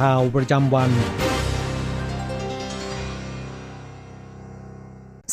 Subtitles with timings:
[0.00, 0.90] ข่าวประจำวัน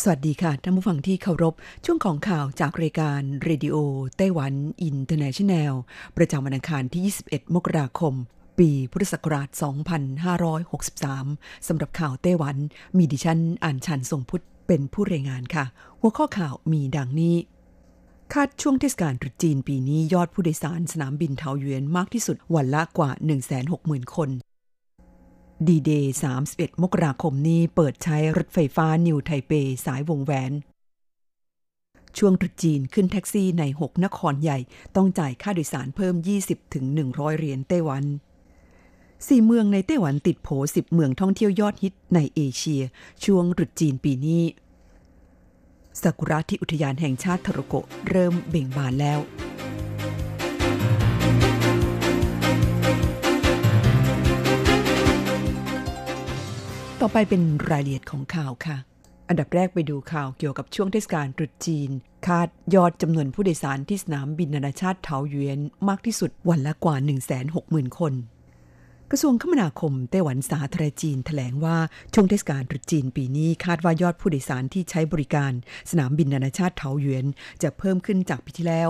[0.01, 1.53] สวัสดีค่ะท่านผู้ฟังที่เคารพ
[1.85, 3.75] ช่วงของข่าวจากรายการเรดิโอ
[4.17, 5.73] ไต้หวันอินเตอร์เนชันแนล
[6.17, 8.13] ประจำวันอังคารที่ 21 มกราคม
[8.59, 9.49] ปีพุทธศักราช
[10.77, 12.55] 2563 สำหรับข่าวไต้หวัน
[12.97, 15.65] มีดิฉันอัญชันทรงพุทธิ์เป็นผู้รายงานค่ะ
[15.99, 17.35] หัวข้อข่าวมีดังนี้
[18.33, 23.09] คาดช่วงเทศกาลตรุษจีนปีนี้ยอดผู้โดยสารสนามบินเทาหยวนมากที่สุดวันละกว่า
[23.61, 24.29] 160,000 คน
[25.67, 26.13] ดีเดย์
[26.47, 29.51] 31 มกราคมนี้เปิดใช้รถไฟฟ้านิวไทเป
[29.85, 30.51] สายวงแหวน
[32.17, 34.59] ช่วงตรุษจีนขึ้นแท็กซี่ใน 6 นครใหญ่
[34.95, 38.03] ต้องจ่ายค่าโดยสารเพิ่ม 20ถึง100เหรียญไต้หวัน
[39.27, 42.83] สี่เมืองในไต้หวันติดโผ10เมืองท่องเที่ยวยอดฮิตในเอเชีย
[43.25, 44.43] ช่วงตรุษจีนปีนี้
[46.01, 49.19] ซากุระที่อุทยานแห่งชาติทาโรโกะเริ่มเบ่งบานแล้ว
[57.13, 58.77] ไปเป็นรายละเอียดของข่าวค่ะ
[59.29, 61.89] อันดับแรกไปดูข่าวเกี่ยวกับช่วงเทศกาลตรุษจีน
[62.27, 66.95] คาดยอดจำนวนผู้โดยสารที่สนามบินนานาชาติเทาหยวนมากที่สุดวันละกว่า
[67.47, 68.13] 160,000 คน
[69.11, 71.77] กระทรวงคมนาคมไต้หวันสาธารณจีนแถลงว่า
[72.13, 75.51] ช่วงเทศกาลตรุษจีนปีนี้คาดว่ายอดผู้โดยสารที่ใช้บริการ
[75.91, 77.25] สนามบินนานาชาติเทาหยวน
[77.63, 78.89] จะเพิ่มขึ้นจากปีที่แล้ว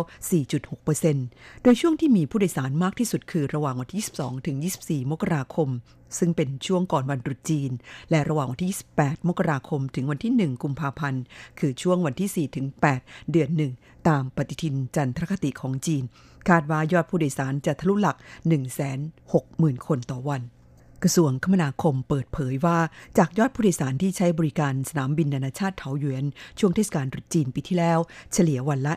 [0.82, 5.70] 4.6%โดยช่วงที่มีผู้โดยสารมากที่สุดคือระหว่างวันที่ 22 ถึง 24 มกราคม
[6.18, 7.72] ซึ่งเป็นช่วงก่อนวันตรุษจีน
[8.10, 11.24] และระหว่างวันที่ 28 มกราคม ถึงวันที่ 1 กุมภาพันธ์
[11.60, 12.66] คือช่วงวันที่ 4 ถึง
[13.00, 13.72] 8 เดือนหนึ่ง
[14.08, 16.04] ตามปฏิทินจันทรคติของจีน
[16.50, 18.18] คาดว่ายอดผู้โดยสารจะทะลุหลัก
[19.02, 20.42] 160,000 คนต่อวัน
[21.04, 22.78] กระทรวงคมนาคมเปิดเผยว่า
[23.18, 26.26] จากยอดผู้โดยสารที่ใช้บริการสนามบินนานาชาติเถาหยวน
[26.60, 28.00] ช่วงเทศกาลตรุษจีนปีที่แล้ว
[28.34, 28.94] เฉลี่ยวันละ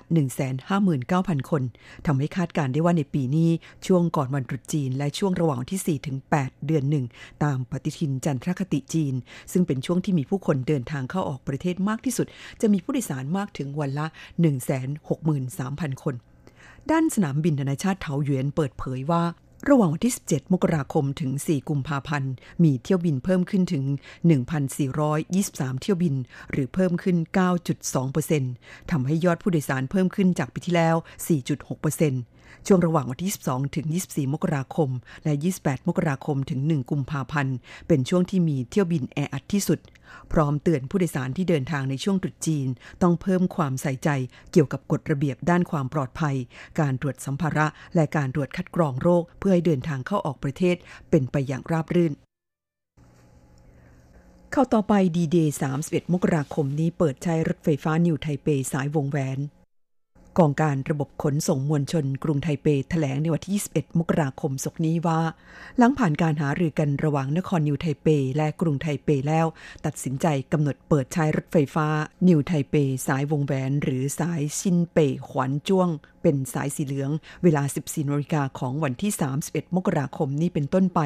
[0.52, 1.62] 159,000 คน
[2.06, 3.50] ทำให้คาดการได้ว่าในปีนี้
[3.86, 7.04] ช่วงก่อนวันตรุษจีน และช่วงระหว่างที่ 4 ถึง 8 เดือนหนึ่ง
[7.44, 9.14] ตามปฏิทินจันทรคติจีน
[9.52, 12.26] ซึ่งเป็นช่วงที่มีผู้คนเดินทางเข้าออกประเทศมากที่สุด
[12.60, 14.06] จะมีผู้โดยสารมากถึงวันละ
[15.04, 16.14] 163,000 คน
[16.90, 19.22] ด้านสนามบินนานาชาติเถาหยวนเปิดเผยว่า
[19.70, 22.32] ระหว่างวันที่ 17 มกราคมถึง 4 กุมภาพันธ์
[22.64, 23.84] มีเที่ยวบินเพิ่มขึ้นถึง
[24.62, 26.14] 1,423 เที่ยวบิน
[26.50, 27.16] หรือเพิ่มขึ้น
[28.04, 30.96] 9.2%ทำให้ยอดผู้โดยสารเพิ่มขึ้นจากปีที่แล้ว
[31.52, 34.90] 4.6% ช่วงระหว่างวันที่ 22 ถึง 24 มกราคม
[35.24, 37.56] และ 28 มกราคม ถึง 1 กุมภาพันธ์
[37.88, 39.80] เป็นช่วงที่มีเที่ยวบินแออัดที่สุด
[40.32, 42.68] พร้อมเตือนผู้โดยสารที่เดินทางในช่วงตรุษจีน
[43.02, 44.08] ต้องเพิ่มความใส่ใจ
[44.52, 46.36] เกี่ยวกับกฎระเบียบด้านความปลอดภัย
[46.80, 50.76] การตรวจสัมภาระ และการตรวจคัดกรองโรค เพื่อให้เดินทางเข้าออกประเทศ
[51.10, 59.40] เป็นไปอย่างราบรื่น ข่าวต่อไปดีเดย์31 มกราคมนี้เปิดใช้รถไฟฟ้านิวไทเปสายวงแหวน
[60.38, 65.20] กองการระบบขนส่งมวลชนกรุงไทเปแถลงในวันที่ 21 มกราคมศกนี้ว่า
[65.78, 69.46] หลังผ่านการหารือกันระหว่างนครนิวไทเป และกรุงไทเปแล้ว
[69.84, 71.86] ตัดสินใจกำหนดเปิดใช้รถไฟฟ้า
[72.28, 72.74] นิวไทเป
[73.06, 74.98] สายวงแหวน หรือสายชินเป
[75.28, 75.88] ขวัญจ้วง
[76.22, 77.10] เป็นสายสีเหลือง
[77.42, 79.12] เวลา 14นาฬิกาของวันที่
[79.44, 81.00] 31 มกราคมนี้เป็นต้นไป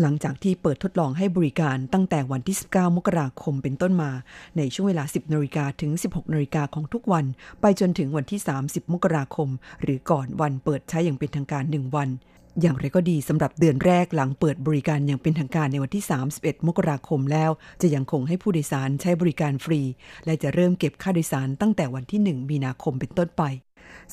[0.00, 4.10] หลังจากที่เปิดทดลองให้บริการตั้งแต่วันที่ 19 มกราคมเป็นต้นมา
[4.56, 7.24] ในช่วงเวลา 10นาฬิกาถึง 16นาฬิกาของทุกวัน
[7.60, 9.48] ไปจนถึงวันที่ 30 มกราคม
[9.82, 12.10] หรือก่อนวันเปิดใช้อย่างเป็นทางการ 1 วัน
[12.60, 16.04] อย่างไรก็ดีสำหรับเดือนแรกหลังเปิดบริการอย่างเป็นทางการในวันที่
[16.34, 17.50] 31 มกราคมแล้ว
[17.82, 19.80] จะยังคงให้ผู้โดยสารใช้บริการฟรี
[20.24, 23.42] และจะเริ่มเก็บค่าโดยสารตั้งแต่วันที่ 1 มีนาคมเป็นต้นไป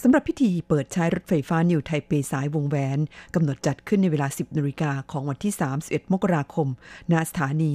[0.02, 3.00] สำหรับพิธีเปิดใช้รถไฟฟ้านิวไทเปสายวงแหวน
[3.36, 5.54] กำหนดจัดขึ้นในเวลา 10นาฬิกาของวันที่
[5.84, 6.68] 31 มกราคม
[7.12, 7.74] ณ สถานี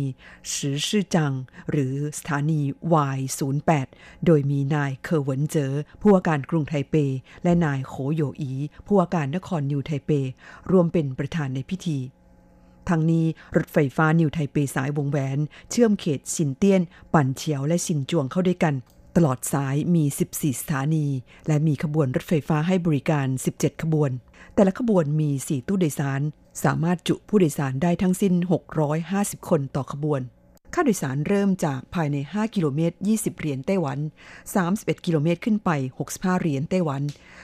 [0.52, 1.32] สือซื่อจาง
[1.70, 2.60] หรือสถานี
[3.18, 3.88] Y08
[4.26, 6.94] โดยมีนายเคอเหวินเจ๋อ ผู้ว่าการกรุงไทเป
[7.44, 8.52] และนายโขโยอี
[8.86, 10.10] ผู้ว่าการนครนิวไทเป
[10.72, 11.98] รวมเป็นประธานในพิธี
[12.88, 13.26] ทางนี้
[13.56, 15.38] รถไฟฟ้านิวไทเปสายวงแหวน
[15.70, 16.82] เชื่อมเขตสินเตี้ยน
[17.14, 18.74] ปั่นเฉียวและสินจวงเข้าด้วยกัน
[19.16, 20.04] ตลอดสายมี
[20.34, 21.06] 14 สถานี
[21.46, 24.10] และมีขบวนรถไฟฟ้าให้บริการ 17 ขบวน
[24.54, 26.20] แต่ละขบวนมี 4 ตู้โดยสาร
[26.64, 28.34] สามารถจุผู้โดยสารได้ทั้งสิ้น
[28.90, 30.20] 650 คนต่อขบวน
[30.74, 33.98] ค่าโดยสารเริ่มจากภายใน 5 กิโลเมตร 20 เหรียญไต้หวัน
[34.52, 35.70] 31 กิโลเมตรขึ้นไป
[36.06, 37.02] 65 เหรียญไต้หวัน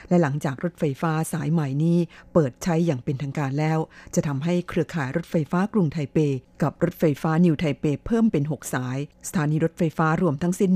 [0.09, 1.97] และหลังจากรถไฟฟ้าสายใหม่นี้
[2.33, 3.79] เปิดใช้อย่างเป็นทางการแล้ว
[4.15, 6.17] จะทำให้เครือข่ายรถไฟฟ้ากรุงไทเป
[6.61, 8.97] กับรถไฟฟ้านิวไทเปเพิ่มเป็น 6 สาย
[9.27, 10.71] สถานีรถไฟฟ้ารวมทั้งสิ้น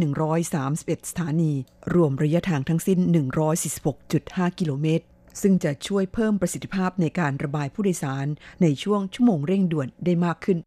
[0.54, 1.54] 131 สถานี
[1.96, 3.00] รวมระยะทางทั้งสิ้น
[3.80, 5.06] 146.5 กิโลเมตร
[5.42, 8.28] ซึ่งจะช่วยเพิ่มประสิทธิภาพในการระบายผู้โดยสาร
[8.62, 10.60] ในช่วงชั่วโมงเร่งด่วนได้มากขึ้น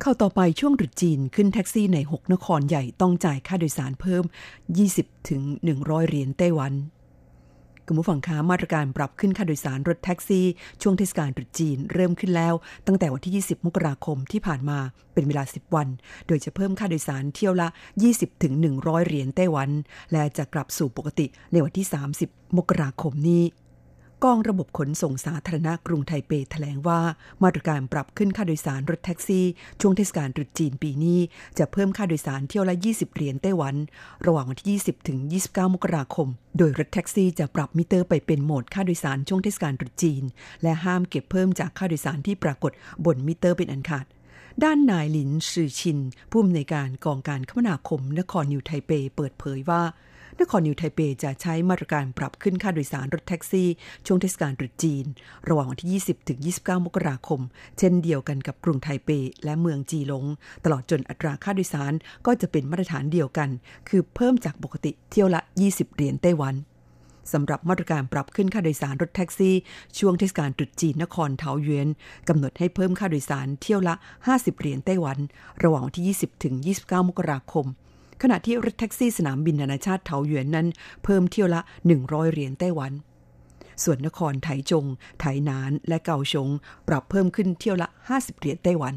[0.00, 4.24] เข้าต่อไปช่วงตรุษจีนขึ้นแท็กซี่ใน 6 นครใหญ่ต้องจ่ายค่าโดยสารเพิ่ม
[4.76, 5.42] 20 ถึง
[5.78, 6.72] 100 เหรียญไต้หวัน
[7.86, 10.46] คุณผู้ฟังคะมาตรการปรับขึ้นค่าโดยสารรถแท็กซี่
[10.82, 12.54] ช่วงเทศกาลตรุษจีนเริ่มขึ้นแล้ว
[12.86, 14.78] ตั้งแต่วันที่ 20 มกราคมที่ผ่านมา
[15.14, 15.88] เป็นเวลา 10 วัน
[16.26, 17.68] โดยจะเพิ่มค่าโดยสารเที่ยวละ
[18.04, 19.70] 20 ถึง 100 เหรียญไต้หวัน
[20.12, 21.86] และจะกลับสู่ปกติในวันที่
[22.20, 23.44] 30 มกราคมนี้
[24.24, 27.00] กองระบบขนส่งสาธารณะกรุงไทเปแถลงว่า
[27.42, 29.46] มาตรการปรับขึ้นค่าโดยสารรถแท็กซี่
[29.80, 31.18] ช่วงเทศกาลตรุษจีนปีนี้
[31.58, 33.74] จะเพิ่มค่าโดยสารเที่ยวละ 20 เหรียญไต้หวัน
[34.26, 35.18] ระหว่างวันที่ 20 ถึง
[35.48, 36.28] 29 มกราคม
[36.58, 40.22] โดยรถแท็กซี่จะปรับมิเตอร์ไปเป็นโหมดค่าโดยสารช่วงเทศกาลตรุษจีน
[40.62, 42.72] และห้ามเก็บเพิ่มจากค่าโดยสารที่ปรากฏ
[43.04, 44.06] บนมิเตอร์เป็นอันขาด
[44.64, 45.98] ด้านนายหลินซือชิน
[46.30, 49.82] ผู้อำนวยการกองการคมนาคมนครนิวไทเป เปิดเผยว่า
[50.40, 53.68] นครนิวไทเปจะใช้มาตรการปรับขึ้นค่าโดยสารรถแท็กซี่
[54.06, 55.06] ช่วงเทศกาลตรุษจีน
[55.48, 57.40] ระหว่างวันที่ 20 ถึง 29 มกราคม
[57.78, 59.10] เช่นเดียวกันกับกรุงไทเป
[59.44, 60.24] และเมืองจีหลง
[60.64, 61.92] ตลอดจนอัตราค่าโดยสาร
[62.26, 63.48] ก็จะเป็นมาตรฐานเดียวกัน
[63.88, 66.54] คือเพิ่มจากปกติเที่ยวละ 20 เหรียญไต้หวัน
[67.32, 69.54] สำหรับมาตรการปรับขึ้นค่าโดยสารรถแท็กซี่
[69.98, 71.88] ช่วงเทศกาลตรุษจีนนครเทาเยวน
[72.28, 73.94] กำหนดให้เพิ่มค่าโดยสารเที่ยวละ
[74.26, 75.18] 50 เหรียญไต้หวัน
[75.62, 77.66] ระหว่างวันที่ 20 ถึง 29 มกราคม
[78.22, 80.66] ขณะที่รถแท็กซี่สนามบินนานาชาติเทาหยวนนั้น
[81.04, 81.60] เพิ่มเที่ยวละ
[81.96, 82.92] 100 เหรียญไต้หวัน
[83.82, 84.84] ส่วนนครไถจง
[85.20, 86.48] ไถหนาน และเกาชง
[86.88, 88.94] ปรับเพิ่มขึ้นเที่ยวละ 50 เหรียญไต้หวัน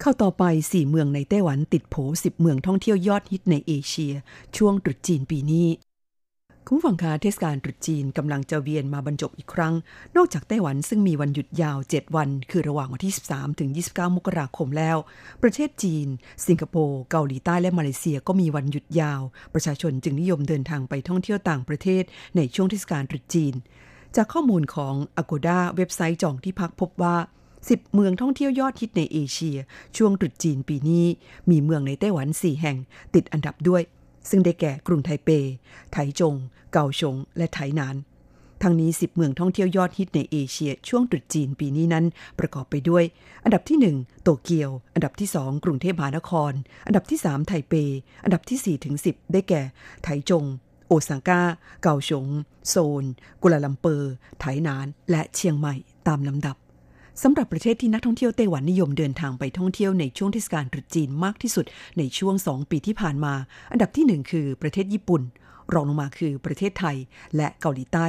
[0.00, 4.14] เข้าต่อไป 4 เมืองในไต้หวันติดโผ10 เมืองท่องเที่ยวยอดฮิตในเอเชีย
[4.56, 5.66] ช่วงตรุษจีนปีนี้
[6.68, 9.74] คุณผู้ฟังคะเทศกาลตรุษจีนกำลังจะเวียนมาบรรจบอีกครั้ง
[10.16, 14.96] นอกจากไต้หวันซึ่งมีวันหยุดยาว 7 วัน คือระหว่างวันที่ 13 ถึง 29 มกราคมแล้ว
[15.42, 16.06] ประเทศจีน
[16.46, 19.20] สิงคโปร์เกาหลีใต้และมาเลเซียก็มีวันหยุดยาว
[19.54, 22.02] ประชาชนจึงนิยมเดินทางไปท่องเที่ยวต่างประเทศ
[22.36, 23.54] ในช่วงเทศกาลตรุษจีน
[24.16, 27.16] จากข้อมูลของ Agoda เว็บไซต์จองที่พักพบว่า
[27.56, 29.58] 10 เมืองท่องเที่ยวยอดฮิตในเอเชีย
[29.96, 31.06] ช่วงตรุษจีนปีนี้
[31.50, 32.76] มีเมืองในไต้หวัน 4 แห่ง
[33.14, 33.84] ติดอันดับด้วย
[34.30, 35.30] ซึ่งได้แก่กรุงไทเป
[35.92, 36.34] ไถจง
[36.72, 37.96] เกาชง และไถนาน
[38.62, 42.04] ทั้งนี้ 10 เมืองท่องเที่ยวยอดฮิตในเอเชียช่วงตรุษจีนปีนี้นั้น
[42.38, 43.04] ประกอบไปด้วย
[43.44, 46.52] อันดับที่ 1 โตเกียว อันดับที่ 2 กรุงเทพมหานคร
[46.86, 47.74] อันดับที่ 3 ไทเป
[48.24, 49.62] อันดับที่4ถึง10 ได้แก่
[50.02, 50.44] ไถจง
[50.88, 51.40] โอซาก้า
[51.82, 52.26] เกาชง
[52.68, 53.04] โซน
[53.42, 55.74] กุลาลัมเปอร์ ไถนาน และเชียงใหม่
[56.08, 56.56] ตามลำดับ
[57.22, 61.64] สำหรับประเทศที่นักท่องเที่ยวไต้หวันนิยมเดินทางไปท่องเที่ยวในช่วงเทศกาลตรุษจีนมากที่สุด
[61.98, 63.34] ในช่วง 2 ปีที่ผ่านมา
[63.72, 65.22] อันดับที่ 1 คือประเทศญี่ปุ่น
[65.74, 66.96] รองลงมาคือประเทศไทย
[67.36, 68.06] และเกาหลีใต้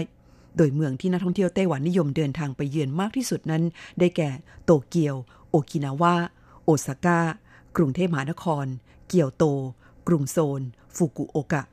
[0.57, 3.63] โดยเมืองที่นักท่องเที่ยวไต้หวันนิยมเดินทางไปเยือนมากที่สุดนั้น
[3.99, 4.29] ได้แก่
[4.65, 5.15] โตเกียว
[5.49, 6.15] โอกินาวา
[6.63, 7.19] โอซาก้า
[7.77, 8.65] กรุงเทพมหานคร
[9.07, 9.43] เกียวโต
[10.07, 10.61] กรุงโซน
[10.95, 11.63] ฟุกุโอกะ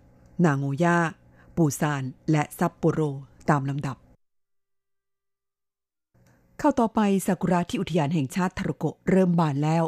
[0.45, 0.99] นางโงย่า
[1.57, 3.01] ปูซาน และซัปโปโร
[3.51, 3.97] ตามลำดับ
[6.59, 9.85] เข้าต่อไปซากุระที่อุทยานแห่งชาติทารุโกะเริ่มบานแล้ว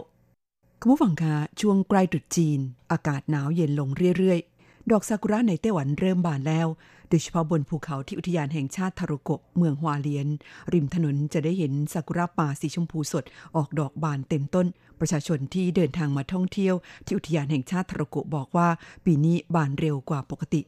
[0.80, 2.58] คุณผู้ฟังคะช่วงใกล้ตรุษจีน
[2.92, 6.66] อากาศหนาวเย็นลงเรื่อยๆ ดอกซากุระในไต้หวันเริ่มบานแล้ว
[7.08, 10.28] โดยเฉพาะบนภูเขาที่อุทยานแห่งชาติทารุโกะเมืองฮวาเลียน
[10.72, 13.24] ริมถนนจะได้เห็นซากุระป่าสีชมพูสด
[13.56, 14.66] ออกดอกบานเต็มต้น
[15.00, 16.74] ประชาชนที่เดินทางมาท่องเที่ยว
[17.06, 18.68] ที่อุทยานแห่งชาติทารุโกะบอกว่า
[19.04, 20.62] ปีนี้บานเร็วกว่าปกติ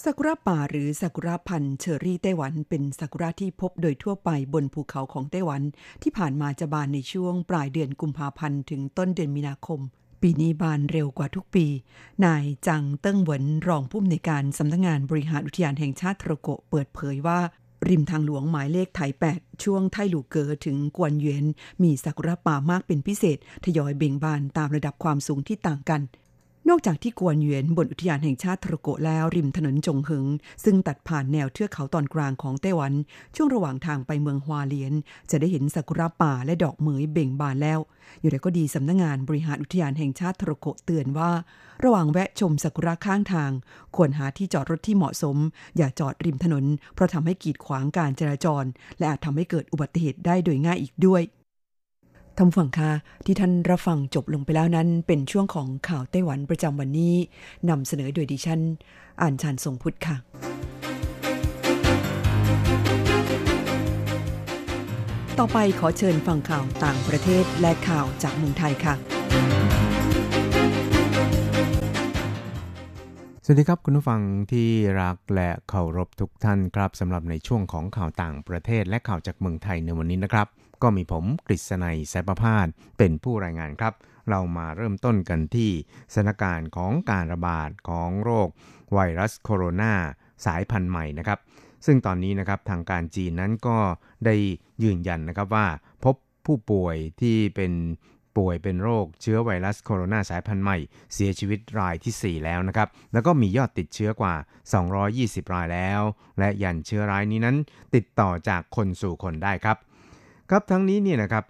[0.00, 5.62] ซากุระป่าหรือซากุระพันธุ์เชอรี่ไต้หวันเป็นซากุระที่พบโดยทั่วไปบนภูเขาของไต้หวัน
[6.02, 9.80] ที่ผ่านมาจะบานในช่วงปลายเดือนกุมภาพันธ์ถึงต้นเดือนมีนาคม
[10.22, 11.66] ปีนี้บานเร็วกว่าทุกปี
[12.24, 17.40] นายจังเติ้งเหวินรองผู้อำนวยการสำนักงานบริหารอุทยานแห่งชาติทรโกเปิดเผยว่า
[17.88, 19.00] ริมทางหลวงหมายเลขไถ
[19.32, 21.46] 8 ช่วงไทหลูเกอถึงกวนเยวน
[21.82, 26.02] มีซากุระป่ามากเป็นพิเศษ ทยอยเบ่งบานตามระดับความสูงที่ต่างกัน
[26.74, 30.26] นอกจากที่กวนเยวนบนอุทยานแห่งชาติทรโกแล้วริมถนนจงเหิง
[30.64, 32.92] ซึ่งตัดผ่านแนวเทือกเขาตอนกลางของไต้หวัน
[33.36, 34.94] ช่วงระหว่างทางไปเมืองฮวาเลียน
[35.30, 37.80] จะได้เห็นซากุระป่าและดอกเหมยเบ่งบานแล้ว
[38.20, 41.30] อยู่แต่ก็ดีสำนักงงานบริหารอุทยานแห่งชาติทรโกเตือนว่า
[41.84, 43.50] ระหว่างแวะชมซากุระข้างทาง
[43.96, 45.36] ควรหาที่จอดรถที่เหมาะสม
[45.76, 46.64] อย่าจอดริมถนน
[46.94, 48.64] เพราะทำให้กีดขวางการจราจร
[48.98, 51.22] และอาจทำให้เกิดอุบัติเหตุได้โดยง่ายอีกด้วย
[52.38, 52.90] ทำฝั่งค่ะ
[53.24, 57.14] ที่ท่านรับฟังจบลงไปแล้วนั้น เป็นช่วงของข่าวไต้หวันประจำวันนี้
[57.68, 58.60] นำเสนอโดยดิฉัน
[59.20, 60.16] อ่านชานทรงพุทธค่ะ
[65.38, 68.94] ต่อไปขอเชิญฟังข่าวต่างประเทศและข่าวจากเมืองไทยค่ะ
[73.44, 74.20] สวัสดีครับคุณผู้ฟัง
[74.52, 74.68] ที่
[75.00, 80.46] รักและเคารพทุกท่านครับสำหรับในช่วงของข่าวต่างประเทศและข่าวจากเมืองไทยในวันนี้นะครับ
[80.82, 82.66] ก็มีผมกฤษณัยสายประพาส
[82.98, 83.94] เป็นผู้รายงานครับ
[84.30, 85.70] เรามาเริ่มต้นกันที่
[86.14, 88.48] สถานการณ์ของการระบาดของโรค
[88.92, 89.94] ไวรัสโคโรนา
[90.46, 91.38] สายพันธุ์ใหม่นะครับ
[91.86, 93.78] ซึ่งตอนนี้นะครับทางการจีนนั้นก็
[94.26, 94.34] ได้
[94.82, 95.66] ยืนยันนะครับว่า
[96.04, 97.72] พบผู้ป่วยที่เป็น
[98.36, 100.78] ป่วยเป็นโรคเชื้อไวรัสโคโรนาสายพันธุ์ใหม่
[101.14, 104.34] เสียชีวิตรายที่ 4 แล้วนะครับ แล้วก็มียอดติดเชื้อกว่า
[104.94, 106.00] 220 รายแล้ว
[106.38, 107.56] และยันเชื้อร้ายนี้นั้น
[107.94, 109.76] ติดต่อจากคนสู่คนได้ครับ
[110.54, 111.44] ครับทั้งนี้เนี่ยนะครับ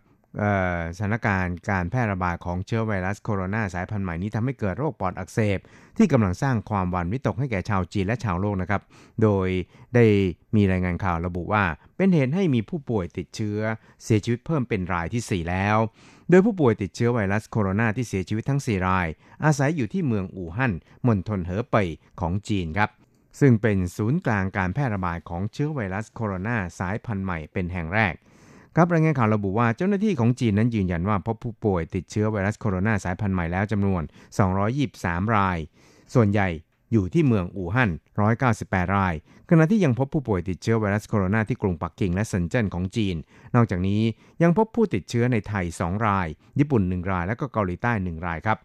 [0.97, 5.59] สถานการณ์การแพร่ระบาดของเชื้อไวรัสโคโรนาสายพันธุ์ใหม่นี้ทำให้เกิดโรคปอดอักเสบ
[5.97, 8.82] ที่กำลังสร้างความหวั่นวิตกให้แก่ชาวจีนและชาวโลกนะครับ
[9.23, 9.49] โดย
[9.94, 10.06] ได้
[10.56, 11.64] มีรายงานข่าวระบุว่า
[11.97, 13.59] เป็นเหตุให้มีผู้ป่วยติดเชื้อ
[14.02, 15.76] เสียชีวิตเพิ่มเป็นรายที่ 4 แล้ว
[16.30, 19.06] โดยผู้ป่วยติดเชื้อไวรัสโคโรนาที่เสียชีวิตทั้ง 4 ราย
[19.44, 20.73] อาศัยอยู่ที่เมืองอู่ฮั่น
[21.06, 21.88] มณฑลเหอเป่ย
[22.21, 22.90] ของจีนครับ
[23.40, 28.14] ซึ่งเป็นศูนย์กลางการแพร่ระบาดของเชื้อไวรัสโคโรนาสายพันธุ์ใหม่เป็นแห่งแรก
[28.76, 34.02] ครับรายงานข่าวระบุว่าเจ้าหน้าที่ของจีนนั้นยืนยันว่าพบผู้ป่วยติดเชื้อไวรัสโคโรนาสายพันธุ์ใหม่แล้วจำนวน
[34.69, 35.59] 223 ราย
[36.14, 36.49] ส่วนใหญ่
[36.93, 37.91] อยู่ที่เมืองอู่ฮั่น
[38.43, 39.14] 198 ราย
[39.50, 43.17] ขณะที่ยังพบผู้ป่วยติดเชื้อไวรัสโคโรนาที่กรุงปักกิ่งและเซินเจิ้นของจีน
[43.55, 44.02] นอกจากนี้
[44.43, 48.59] ยังพบผู้ติดเชื้อในไทย 2 ราย ญี่ปุ่น 1 ราย และก็เกาหลีใต้ 1 รายครับ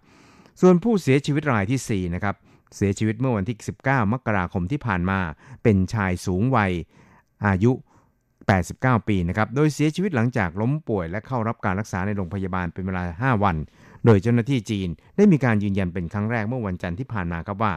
[0.61, 2.35] ส่วนผู้เสียชีวิตรายที่ 4 นะครับ
[2.75, 5.19] เสียชีวิตเมื่อวันที่ 19 มกราคมที่ผ่านมา
[5.63, 6.71] เป็นชายสูงวัย
[7.45, 7.71] อายุ
[8.55, 13.55] 89 ปีนะครับโดยเสียชีวิตหลังจากล้มป่วยและเข้ารับการรักษาในโรงพยาบาลเป็นเวลา 5 วัน
[14.05, 17.73] โดยเจ้าหน้าที่จีนได้มีการยืนยันเป็นครั้งแรกเมื่อวันจันทร์ที่ผ่านมาครับว่า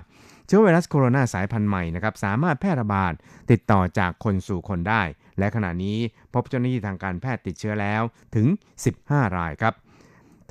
[0.47, 3.13] เชื้อไวรัสโคโรนาสายพันธุ์ใหม่นะครับสามารถแพร่ระบาด
[3.51, 5.03] ติดต่อจากคนสู่คนได้
[5.39, 5.99] และขณะนี้
[6.35, 8.03] พบเจ้าหน้าที่ทางการแพทย์ติดเชื้อแล้ว
[8.35, 8.47] ถึง
[8.93, 9.75] 15 รายครับ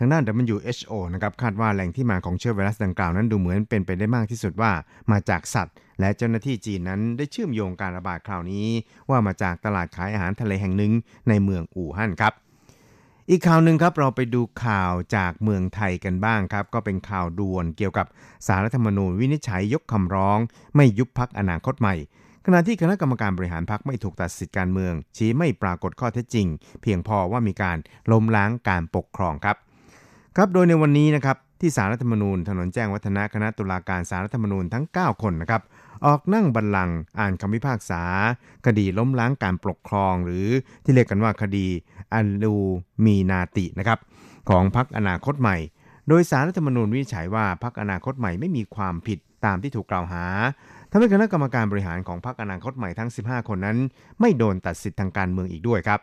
[0.01, 0.23] ทางด้าน
[0.55, 4.71] WHO นะครับคาดว่าแหล่งที่มาของเชื้อไวรัสดังกล่าวนั้นดูเหมือนเป็นไปได้มากที่สุดว่า
[5.11, 8.67] มาจากสัตว์ และเจ้าหน้าที่จีนนั้นได้เชื่อมโยงการระบาดคราวนี้
[9.09, 10.93] ว่ามาจากตลาดขายอาหารทะเลแห่งหนึ่ง
[11.29, 12.33] ในเมืองอู่ฮั่นครับ
[13.29, 18.07] อีกข่าวหนึ่งครับเราไปดูข่าวจากเมืองไทยกันบ้างครับ ก็เป็นข่าวด่วนเกี่ยวกับ
[18.47, 20.39] สารรัฐธรรมนูญวินิจฉัยยกคำร้อง
[20.75, 21.95] ไม่ยุบพักอนาคตใหม่
[22.45, 26.47] ขณะที่คณะกรรมการบริหารพักไม่ถูกตัดสิทธิการเมือง ชี้ไม่ปรากฏข้อเท็จจริง
[26.81, 27.77] เพียงพอว่ามีการ
[28.11, 29.57] ล้มล้างการปกครองครับ
[30.37, 35.61] ครับโดยในวันนี้นะครับที่สารรัฐธรรมนูญถนนแจ้งวัฒนะคณะตุลาการสารรัฐธรรมนูญทั้ง 9 คนนะครับ
[36.05, 38.03] ออกนั่งบัลลังก์อ่านคำพิพากษา
[38.65, 40.47] คดีล้มล้างการปกครอง หรือ
[40.83, 41.67] ที่เรียกกันว่าคดี
[42.13, 42.55] อันลู
[43.05, 43.99] มีนาตินะครับ
[44.49, 45.57] ของพรรคอนาคตใหม่
[46.07, 50.25] โดยสารรัฐธรรมนูญวิจัยว่าพรรคอนาคตใหม่ไม่มีความผิดตามที่ถูกกล่าวหา
[50.91, 53.77] ทำให้คณะกรรมการบริหารของพรรคอนาคตใหม่ทั้ง 15 คนนั้น
[54.19, 55.99] ไม่โดนตัดสิทธิ์ทางการเมืองอีกด้วยครับ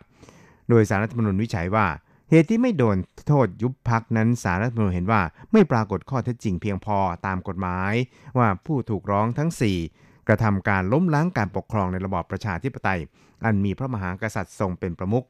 [0.69, 1.85] โดยสารรัฐธรรมนูญวิจัยว่า
[2.29, 7.93] เหตุที่ไม่โดนโทษยุบพักนั้นสารรัฐมนูญเห็นว่าไม่ปรากฏข้อเท็จจริงเพียงพอตามกฎหมาย
[8.37, 9.51] ว่าผู้ถูกร้องทั้ง
[9.89, 12.99] 4 กระทำการล้มล้างการปกครองในระบอบประชาธิปไตย
[13.45, 15.25] อันมีพระมหากษัตริย์ทรงเป็นประมุข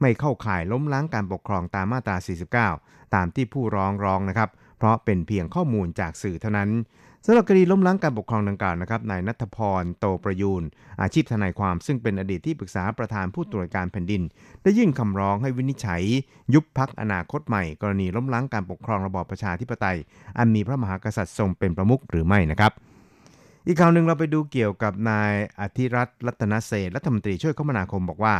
[0.00, 2.16] ไม่เข้าข่ายล้มล้างการปกครองตามมาตรา
[2.64, 6.70] 49 ตามที่ผู้ร้องร้องนะครับ เพราะเป็นเพียงข้อมูลจากสื่อเท่านั้น
[7.26, 10.62] สำหรับคดีล้มล้างการปกครองดังกล่าวนะครับนายนัทพรโตประยูน
[11.02, 14.22] อาชีพทนายความซึ่งเป็นอดีตที่ปรึกษาประธานผู้ตรวจการแผ่นดิน
[14.62, 16.02] ได้ยื่นคำร้องให้วินิจฉัย
[16.54, 19.98] ยุบพักอนาคตใหม่ กรณีล้มล้างการปกครองระบอบประชาธิปไตย
[20.38, 22.72] อันมีพระมหากษัตริย์ทรงเป็นประมุขหรือไม่นะครับ
[23.66, 28.36] อีกข่าวหนึ่งเราไปดูเกี่ยวกับนายอธิรัตน์รัตนเศษรัฐมนตรีช่วยคมนาคมบอกว่า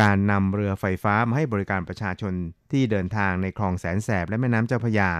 [0.00, 2.32] การนำเรือไฟฟ้ามาให้บริการประชาชน
[2.72, 5.10] ที่เดินทางในคลองแสนแสบและแม่น้ำเจ้าพระยา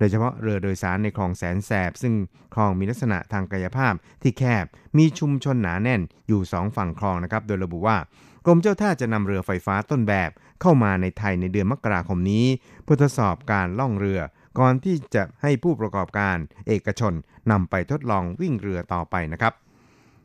[0.00, 2.14] ดยเฉพาะเรือโดยสารในคลองแสนแสบ ซึ่ง
[2.54, 4.64] คลองมีลักษณะทางกายภาพที่แคบ
[4.98, 7.96] มีชุมชนหนาแน่นอยู่สองฝั่งคลองนะครับ โดยระบุว่า
[8.44, 10.30] กรมเจ้าท่าจะนำเรือไฟฟ้าต้นแบบ
[10.60, 12.46] เข้ามาในไทยในเดือนมกราคมนี้
[12.84, 14.20] เพื่อทดสอบการล่องเรือ
[14.58, 16.36] ก่อนที่จะให้ผู้ประกอบการ
[16.68, 17.12] เอกชน
[17.50, 19.52] นำไปทดลองวิ่งเรือต่อไปนะครับ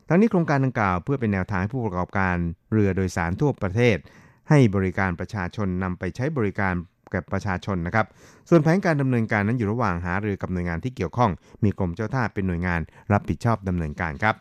[0.08, 2.36] ทั้งนี้โครงการดังกล่าวเพื่อเป็นแนวทางให้ผู้ประกอบการ
[2.72, 3.96] เรือโดยสารทั่วประเทศ
[4.50, 6.74] ให้บริการประชาชนนำไปใช้บริการ
[7.10, 8.06] แก่ประชาชนนะครับ
[8.48, 11.30] ส่วนแผนการดำเนินการนั้นอยู่ระหว่างหารือกับหน่วยงานที่เกี่ยวข้อง
[11.64, 12.80] มีกรมเจ้าท่าเป็นหน่วยงาน
[13.12, 14.34] รับผิดชอบดำเนินการครับ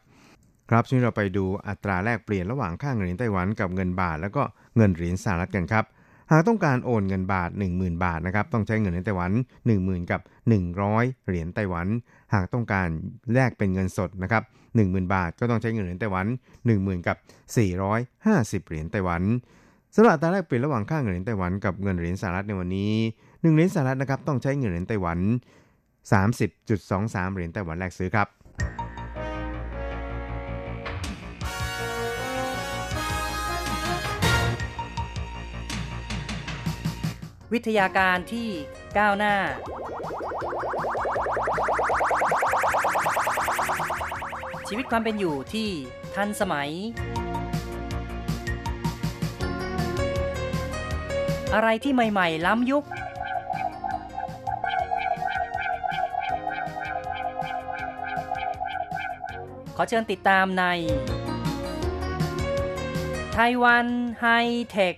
[0.69, 4.43] ครับช่วยเราไปดูอัตราแลกเปลี่ยนระหว่างค่าเงินเหรียญไต้หวันกับเงินบาท แล้วก็
[4.75, 5.85] เงินเหรียญสหรัฐกันครับ
[6.31, 9.31] หากต้องการโอนเงินบาท 10,000 บาทนะครับต้องใช้เงินเหรียญไต้หวัน
[9.71, 10.21] 10,000 กับ
[10.73, 11.87] 100 เหรียญไต้หวัน
[12.33, 12.87] หากต้องการ
[13.33, 14.43] แลกเป็นเงินสดนะครับ
[14.77, 16.25] 10,000 บาทก็ต้องใช้เงินเหรียญไต้หวัน
[16.67, 17.17] 10,000 กับ
[17.87, 19.21] 450 เหรียญไต้หวัน
[19.95, 25.19] สำหรับอัตราแลกเปลี่ยนระหว่างค่าเงินเหรียญไต้หวันกับเงินเหรียญสหรัฐในวันนี้1เหรียญสหรัฐนะครับต้องใช้เงินเหรียญไต้หวัน
[26.27, 28.27] 30.23 เหรียญไต้หวันแลกซื้อครับ
[37.53, 38.47] วิทยาการที่
[38.97, 39.35] ก้าวหน้า
[44.67, 45.69] ชีวิตความเป็นอยู่ที่
[46.15, 46.71] ทันสมัย
[51.53, 52.83] อะไรที่ใหม่ ๆ ล้ำยุค
[59.75, 60.63] ขอเชิญติดตามใน
[63.35, 63.87] ไต้หวัน
[64.21, 64.27] ไฮ
[64.69, 64.95] เทค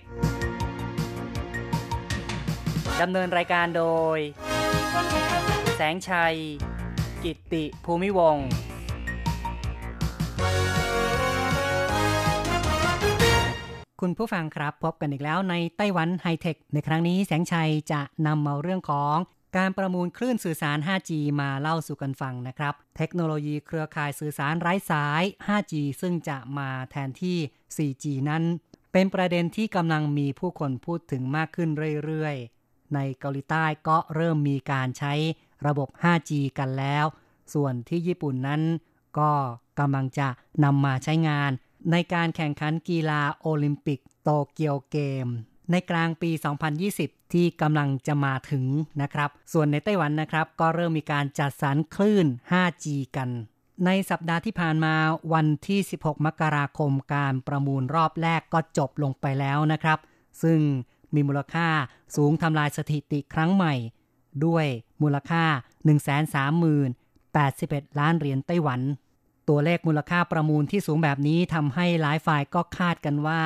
[3.00, 3.84] ดำเนินรายการโด
[4.16, 4.18] ย
[5.76, 6.36] แสงชัย
[7.24, 8.48] กิตติภูมิวงศ์
[14.00, 19.16] คุณผู้ฟังครับ พบกันอีกแล้วในไต้หวันไฮเทค ในครั้งนี้แสงชัยจะนำเอาเรื่องของ
[19.56, 27.38] การประมูลคลื่นสื่อสาร 5G มาเล่าสู่กันฟังนะครับ เทคโนโลยีเครือข่ายสื่อสารไร้สาย 5G ซึ่งจะมาแทนที่
[27.76, 28.42] 4G นั้น
[28.92, 31.70] เป็นประเด็นที่กำลังมีผู้คนพูดถึงมากขึ้น
[32.04, 35.12] เรื่อยๆ ในเกาหลีใต้ก็เริ่มมีการใช้
[35.66, 37.04] ระบบ 5G กันแล้ว
[37.54, 38.62] ส่วนที่ญี่ปุ่นนั้น
[39.18, 39.32] ก็
[39.78, 40.28] กำลังจะ
[40.64, 41.52] นำมาใช้งาน
[41.90, 45.26] ในการแข่งขันกีฬาโอลิมปิกโตเกียวเกม
[45.70, 46.30] ในกลางปี
[46.82, 48.64] 2020 ที่กำลังจะมาถึง
[49.02, 53.28] นะครับ ส่วนในไต้หวันนะครับ ก็เริ่มมีการจัดสรรคลื่น 5G กัน
[53.86, 54.94] ในสัปดาห์ที่ผ่านมา
[55.32, 59.98] วันที่ 16 มกราคมการประมูลรอบแรกก็จบลงไปแล้วนะครับ
[60.42, 60.60] ซึ่ง
[61.14, 61.68] มีมูลค่า
[62.16, 63.74] สูงทำลายสถิติครั้งใหม่
[64.46, 64.66] ด้วย
[65.02, 65.44] มูลค่า
[66.50, 68.80] 130,081 ล้านเหรียญไต้หวัน
[69.50, 73.40] ตัวเลขมูลค่าประมูลที่สูงแบบนี้ทำให้หลายฝ่ายก็คาดกันว่า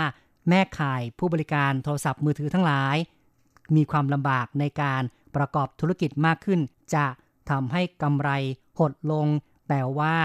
[0.49, 2.96] แม่ข่ายผู้บริการโทรศัพท์มือถือทั้งหลาย
[3.76, 5.02] มีความลำบากในการ
[5.37, 6.60] ประกอบธุรกิจมากขึ้น
[6.95, 7.06] จะ
[7.50, 8.30] ทำให้กำไร
[8.78, 9.26] หดลง
[9.69, 10.17] แต่ว่า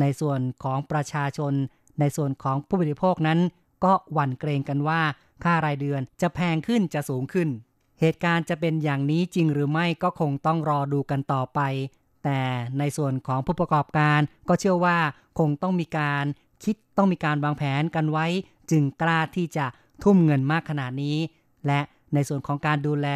[0.00, 1.52] ในส่วนของประชาชน
[2.00, 3.38] ในส่วนของผู้บริโภคนั้น
[3.84, 5.00] ก็หวั่นเกรงกันว่า
[5.44, 7.48] ค่ารายเดือนจะแพงขึ้นจะสูงขึ้น
[8.00, 11.60] เหตุการณ์จะเป็นอย่างนี้จริงหรือไม่ก็คงต้องรอดูกันต่อไป
[12.24, 12.40] แต่
[12.78, 14.98] ในส่วนของผู้ประกอบการก็เชื่อว่า
[15.38, 16.24] คงต้องมีการ
[16.64, 18.26] คิดต้องมีการวางแผนกันไว้
[18.70, 19.66] จึงกล้าที่จะ
[20.04, 21.16] ทุ่มเงินมากขนาดนี้
[21.66, 21.80] และ
[22.14, 23.08] ในส่วนของการดูแล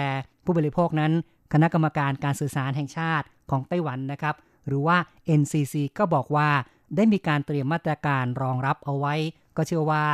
[0.45, 1.13] ผู้บริโภคนั้น
[1.53, 4.35] คณะกรรมการการสื่อสารแห่งชาติของไต้หวันนะครับ
[4.67, 4.97] หรือว่า
[5.41, 6.49] NCC ก็บอกว่า
[6.97, 9.15] ได้มีการเตรียมมาตรการรองรับเอาไว้
[9.57, 10.05] ก็เชื่อว่า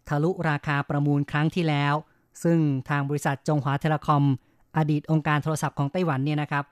[0.10, 1.94] ทะลุราคาประมูลครั้งที่แล้ว
[2.44, 4.24] ซึ่งทางบริษัทจงหวาเทเลคอม
[4.78, 6.66] อดีตองค์การโทรศัพท์ของไต้หวันเนี่ยนะครับ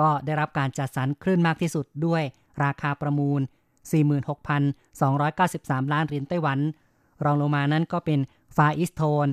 [0.00, 2.22] ก็ได้รับการจัดสรรคลื่นมากที่สุดด้วย
[2.64, 3.40] ราคาประมูล
[4.66, 6.58] 46,293 ล้านเหรียญไต้หวัน
[7.24, 8.20] รองลงมานั้นก็เป็น
[8.56, 9.26] ฟาอิสโทน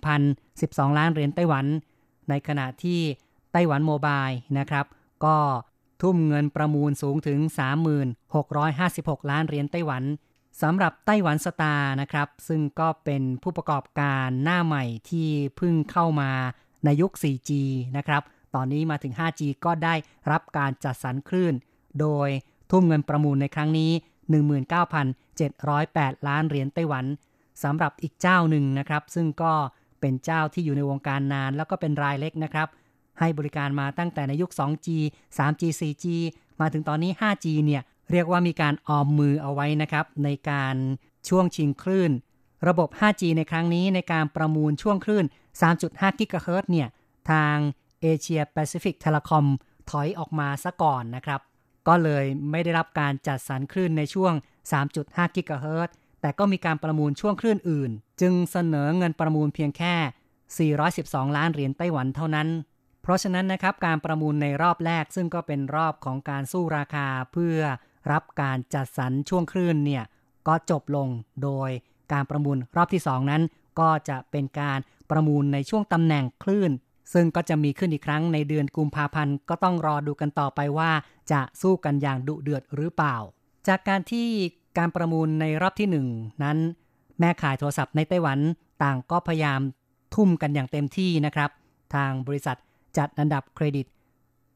[0.00, 1.66] 41,012 ล้านเหรียญไต้หวัน
[2.28, 3.00] ในขณะที่
[3.52, 4.26] ไต้หวันโมบาย
[4.58, 4.86] นะครับ
[5.24, 5.36] ก็
[6.02, 7.38] ทุ่มเงินประมูลสูงถึง
[8.34, 10.02] 3656 ล้านเหรียญไต้หวัน
[10.62, 16.30] สำหรับไต้หวันสตาร์นะครับ ซึ่งก็เป็นผู้ประกอบการหน้าใหม่ที่เพิ่งเข้ามา
[16.84, 17.50] ในยุค 4G
[17.96, 18.22] นะครับ
[18.54, 19.94] ตอนนี้มาถึง 5G ก็ได้
[20.30, 21.54] รับการจัดสรรคลื่น
[22.00, 22.28] โดย
[22.70, 23.90] ทุ่มเงินประมูลในครั้งนี้
[25.08, 27.04] 19,708 ล้านเหรียญไต้หวัน
[27.62, 29.52] สำหรับอีกเจ้าหนึ่งนะครับ ซึ่งก็
[30.00, 32.68] เป็นเจ้าที่อยู่ในวงการนาน แล้วก็เป็นรายเล็กนะครับ
[33.18, 34.88] ให้บริการมาตั้งแต่ในยุค 2G
[35.36, 36.06] 3G 4G
[36.60, 40.76] มาถึงตอนนี้ 5G เนี่ยเรียกว่ามีการออมมือเอาไว้นะครับ ในการ
[41.28, 42.12] ช่วงชิงคลื่น
[42.68, 45.24] ระบบ 5G ในครั้งนี้ในการประมูลช่วงคลื่น
[45.72, 46.88] 3.5 กิกะเฮิรตซ์เนี่ย
[47.30, 47.56] ทาง
[48.02, 49.46] เอเชียแปซิฟิกเทเลคอม
[49.90, 51.40] ถอยออกมาซะก่อนนะครับ
[51.88, 54.32] ก็เลยไม่ได้รับการจัดสรรคลื่นในช่วง
[54.84, 59.94] 3.5 กิกะเฮิรตซ์แต่ก็มีการประมูลช่วงคลื่นอื่น จึงเสนอเงินประมูลเพียงแค่
[60.86, 62.48] 412 ล้านเหรียญไต้หวันเท่านั้น
[63.02, 67.58] เพราะฉะนั้นนะครับการประมูลในรอบแรกซึ่งก็เป็นรอบของการสู้ราคาเพื่อ
[68.12, 70.04] รับการจัดสรรช่วงคลื่นเนี่ย
[70.48, 71.08] ก็จบลง
[71.42, 71.70] โดย
[72.12, 73.42] การประมูลรอบที่ 2 นั้น
[73.80, 74.78] ก็จะเป็นการ
[75.10, 76.70] ประมูลในช่วงตำแหน่งคลื่น
[77.12, 80.90] ซึ่งก็จะมีขึ้นอีกครั้งในเดือนกุมภาพันธ์ก็ต้องรอดูกันต่อไปว่า
[81.32, 83.16] จะสู้กันอย่างดุเดือดหรือเปล่า
[83.68, 84.28] จากการที่
[84.78, 86.58] การประมูลในรอบที่ 1 นั้น
[87.18, 88.38] แม่ข่ายโทรศัพท์ในไต้หวัน
[88.82, 89.60] ต่างก็พยายาม
[90.14, 91.50] ทุ่มกันอย่างเต็มที่นะครับ
[91.94, 92.56] ทางบริษัท
[92.98, 93.86] จัดอันดับเครดิต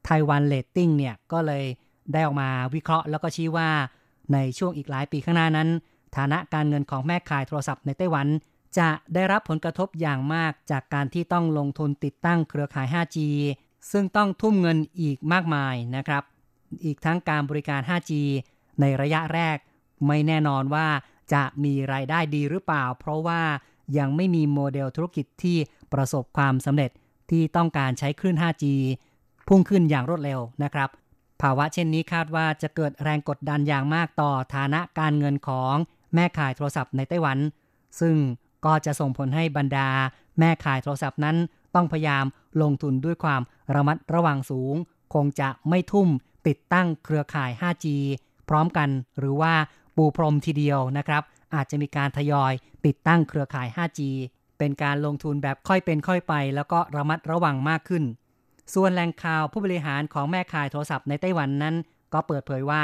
[0.05, 1.63] ไต้หวันเรตติ้งเนี่ยก็เลย
[2.13, 3.69] ได้ออกมาวิเคราะห์ แล้วก็ชี้ว่า
[4.33, 5.69] ในช่วงอีกหลายปีข้างหน้านั้น
[6.15, 8.27] ฐานะการเงินของแม่ข่ายโทรศัพท์ในไต้หวัน
[8.79, 13.17] จะได้รับผลกระทบอย่างมากจากการที่ต้องลงทุนติดตั้งเครือข่าย 5G
[13.91, 16.23] ซึ่งต้องทุ่มเงินอีกมากมายนะครับ
[16.85, 18.11] อีกทั้งการบริการ 5G
[18.81, 19.57] ในระยะแรก
[20.07, 20.87] ไม่แน่นอนว่า
[21.33, 23.41] จะมีรายได้ดีหรือเปล่า เพราะว่า
[23.97, 25.57] ยังไม่มีโมเดลธุรกิจที่
[25.93, 26.91] ประสบความสำเร็จ
[27.31, 28.65] ที่ต้องการใช้คลื่น 5G
[29.47, 30.89] พุ่งขึ้นอย่างรวดเร็วนะครับ
[31.41, 35.75] ภาวะเช่นนี้คาดว่าจะเกิดแรงกดดันอย่างมากต่อฐานะการเงินของ
[36.15, 37.37] แม่ขายโทรศัพท์ในไต้หวัน
[37.99, 38.15] ซึ่ง
[38.65, 39.89] ก็จะส่งผลให้บรรดา
[40.39, 41.37] แม่ขายโทรศัพท์นั้น
[41.75, 42.25] ต้องพยายาม
[42.61, 43.41] ลงทุนด้วยความ
[43.75, 44.75] ระมัดระวังสูง
[45.13, 46.07] คงจะไม่ทุ่ม
[46.47, 47.85] ติดตั้งเครือข่าย 5G
[48.49, 49.53] พร้อมกันหรือว่า
[49.95, 51.23] ปูพรมทีเดียวนะครับ
[51.55, 52.53] อาจจะมีการทยอย
[52.85, 53.99] ติดตั้งเครือข่าย 5G
[54.57, 58.03] เป็นการลงทุนแบบค่อยเป็นค่อยไป แล้วก็ระมัดระวังมากขึ้น
[58.73, 61.75] ส่วนแหล่งข่าวผู้บริหารของแม่ขายโทรศัพท์ในไต้หวันนั้น
[62.13, 62.83] ก็เปิดเผยว่า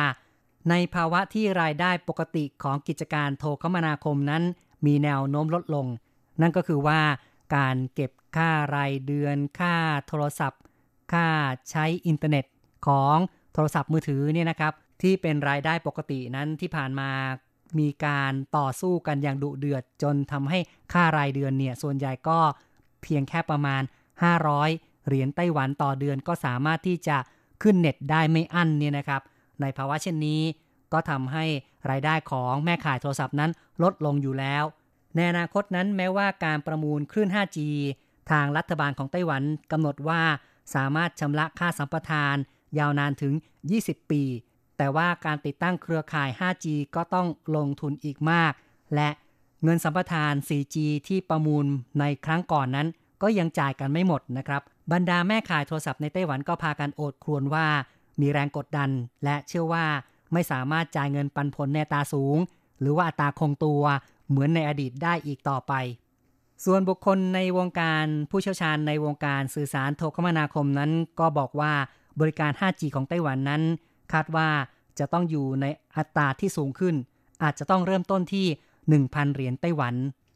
[0.69, 4.43] ในภาวะที่รายได้ปกติของกิจการโทรคมนาคมนั้น
[4.85, 5.85] มีแนวโน้มลดลง
[6.41, 6.99] นั่นก็คือว่า
[7.55, 9.75] การเก็บค่ารายเดือน ค่า
[10.07, 10.61] โทรศัพท์
[11.13, 11.27] ค่า
[11.69, 12.45] ใช้อินเทอร์เน็ต
[12.87, 13.17] ของ
[13.53, 17.09] โทรศัพท์มือถือเนี่ยนะครับที่เป็นรายได้ปกตินั้นที่ผ่านมา
[17.79, 20.59] มีการต่อสู้กันอย่างดุเดือดจนทำให้
[20.93, 22.39] ค่ารายเดือนเนี่ย ส่วนใหญ่ก็
[23.03, 23.81] เพียงแค่ประมาณ
[24.43, 27.17] 500 เหรียญไต้หวันต่อเดือนก็สามารถที่จะ
[27.63, 29.21] ขึ้นเน็ตได้ไม่อั้นเนี่ยนะครับ
[29.61, 30.41] ในภาวะเช่นนี้
[30.93, 31.45] ก็ทำให้
[31.89, 33.51] รายได้ของแม่ขายโทรศัพท์นั้น
[33.83, 34.63] ลดลงอยู่แล้ว
[35.15, 37.57] ในอนาคตนั้นแม้ว่าการประมูลคลื่น 5G
[38.31, 40.21] ทางรัฐบาลของไต้หวันกำหนดว่า
[40.75, 42.35] สามารถชำระค่าสัมปทาน
[42.79, 43.33] ยาวนานถึง
[43.73, 44.23] 20 ปี
[44.83, 46.65] แต่ว่าการติดตั้งเครือข่าย 5G
[46.95, 48.53] ก็ต้องลงทุนอีกมาก
[48.95, 49.09] และ
[49.63, 50.75] เงินสัมปทาน 4G
[51.07, 51.65] ที่ประมูล
[51.99, 52.87] ในครั้งก่อนนั้น
[53.21, 57.65] ก็ยังจ่ายกันไม่หมดนะครับ บรรดาแม่ขายโทรศัพท์ในไต้หวันก็พากันโอดครวญว่า
[58.21, 58.89] มีแรงกดดัน
[59.23, 59.85] และเชื่อว่า
[60.33, 62.37] ไม่สามารถจ่ายเงินปันผลในตาสูง
[62.79, 63.83] หรือว่าอัตราคงตัว
[64.29, 65.73] เหมือนในอดีตได้อีกต่อไป
[66.65, 71.73] ส่วนบุคคลในวงการผู้เชี่ยวชาญในวงการสื่อสารโทรคมนาคมนั้น ก็บอกว่า
[72.19, 73.63] บริการ 5G ของไต้หวันนั้น
[74.13, 74.49] คาดว่า
[74.99, 75.65] จะต้องอยู่ใน
[75.97, 76.95] อัตราที่สูงขึ้น
[77.43, 78.47] อาจจะต้องเริ่มต้นที่
[78.89, 79.95] 1,000 เหรียญไต้หวัน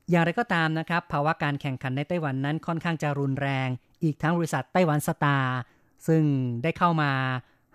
[0.10, 3.68] อย่างไรก็ตามนะครับ ภาวะการแข่งขันในไต้หวันนั้นค่อนข้างจะรุนแรง
[4.04, 5.58] อีกทั้งบริษัทไต้หวันสตาร์
[6.08, 6.24] ซึ่ง
[6.64, 7.12] ได้เข้ามา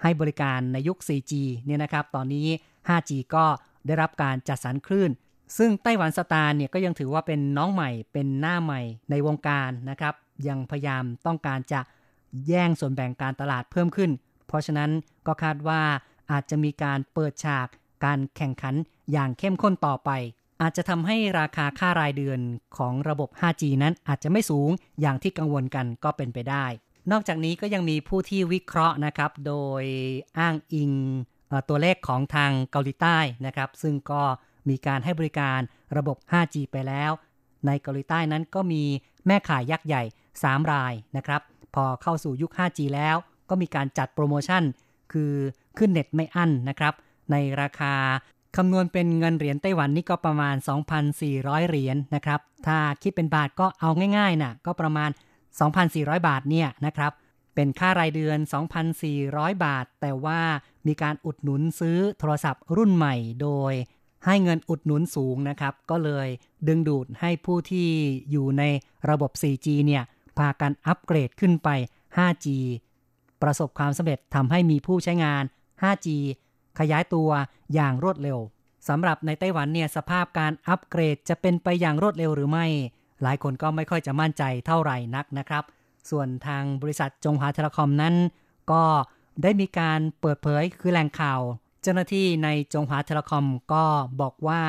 [0.02, 1.32] ให้บริการในยุค 4G
[1.66, 2.46] เนี่ยนะครับ ตอนนี้
[2.88, 3.44] 5G ก็
[3.86, 5.10] ได้รับการจัดสรรคลื่น
[5.58, 10.14] ซึ่งไต้หวันสตาร์เนี่ยก็ยังถือว่าเป็นน้องใหม่ เป็นหน้าใหม่ในวงการนะครับ
[10.48, 11.80] ยังพยายามต้องการจะ
[12.48, 14.10] แย่งส่วนแบ่งการตลาดเพิ่มขึ้น
[14.46, 14.90] เพราะฉะนั้น
[15.26, 15.82] ก็คาดว่า
[16.30, 17.66] อาจจะมีการเปิดฉาก
[18.04, 18.74] การแข่งขัน
[19.12, 20.10] อย่างเข้มข้นต่อไป
[20.62, 22.40] อาจจะทำให้ราคาค่ารายเดือน
[22.76, 26.66] ของระบบ 5G นั้นอาจจะไม่สูงอย่างที่กังวลกันก็เป็นไปได้
[27.10, 29.84] นอกจากนี้ก็ยังมีผู้ที่วิเคราะห์นะครับ โดย
[30.38, 30.92] อ้างอิง
[31.68, 34.22] ตัวเลขของทางเกาหลีใต้นะครับ ซึ่งก็
[34.68, 35.60] มีการให้บริการ
[35.96, 37.10] ระบบ 5G ไปแล้ว
[37.66, 38.82] ในเกาหลีใต้นั้นก็มี
[39.26, 40.02] แม่ขายยักษ์ใหญ่
[40.38, 41.40] 3 รายนะครับ
[41.74, 43.16] พอเข้าสู่ยุค 5G แล้ว
[43.48, 44.62] ก็มีการจัดโปรโมชั่น
[45.12, 45.34] คือ
[45.78, 46.94] ขึ้นเน็ตไม่อั้นนะครับ
[47.30, 47.94] ในราคา
[48.56, 50.56] คำนวณเป็นเงินเหรียญไต้หวันนี่ก็ประมาณ
[51.12, 55.10] 2,400 เหรียญนนะครับ ถ้าคิดเป็นบาทก็เอาง่ายๆนะ่ะก็ประมาณ
[55.68, 57.12] 2,400 บาทเนี่ยนะครับ
[57.54, 58.38] เป็นค่ารายเดือน
[59.00, 60.40] 2,400 บาท แต่ว่า
[60.86, 63.72] มีการอุดหนุนซื้อโทรศัพท์รุ่นใหม่โดย
[64.26, 66.28] ให้เงินอุดหนุนสูงนะครับ ก็เลย
[66.68, 67.88] ดึงดูดให้ผู้ที่
[68.30, 68.62] อยู่ใน
[69.10, 70.02] ระบบ 4G เนี่ย
[70.38, 71.68] พากันอัปเกรดขึ้นไป
[72.16, 72.46] 5G
[73.42, 75.44] ประสบความสำเร็จทำให้มีผู้ใช้งาน
[75.82, 76.08] 5G
[76.78, 77.30] ขยายตัว
[77.74, 78.38] อย่างรวดเร็ว
[78.88, 82.66] สำหรับในไต้หวันเนี่ยสภาพการอัปเกรดจะเป็นไปอย่างรวดเร็วหรือไม่
[83.22, 85.64] หลายคนก็ไม่ค่อยจะมั่นใจเท่าไหร่นักนะครับ
[86.10, 88.14] ส่วนทางบริษัทจงหวาเทเลคอมนั้น
[88.72, 88.84] ก็
[89.42, 91.40] ได้มีการเปิดเผยคือแหล่งข่าว
[91.82, 93.84] เจ้าหน้าที่ในจงหวาเทเลคอมก็
[94.20, 94.62] บอกว่า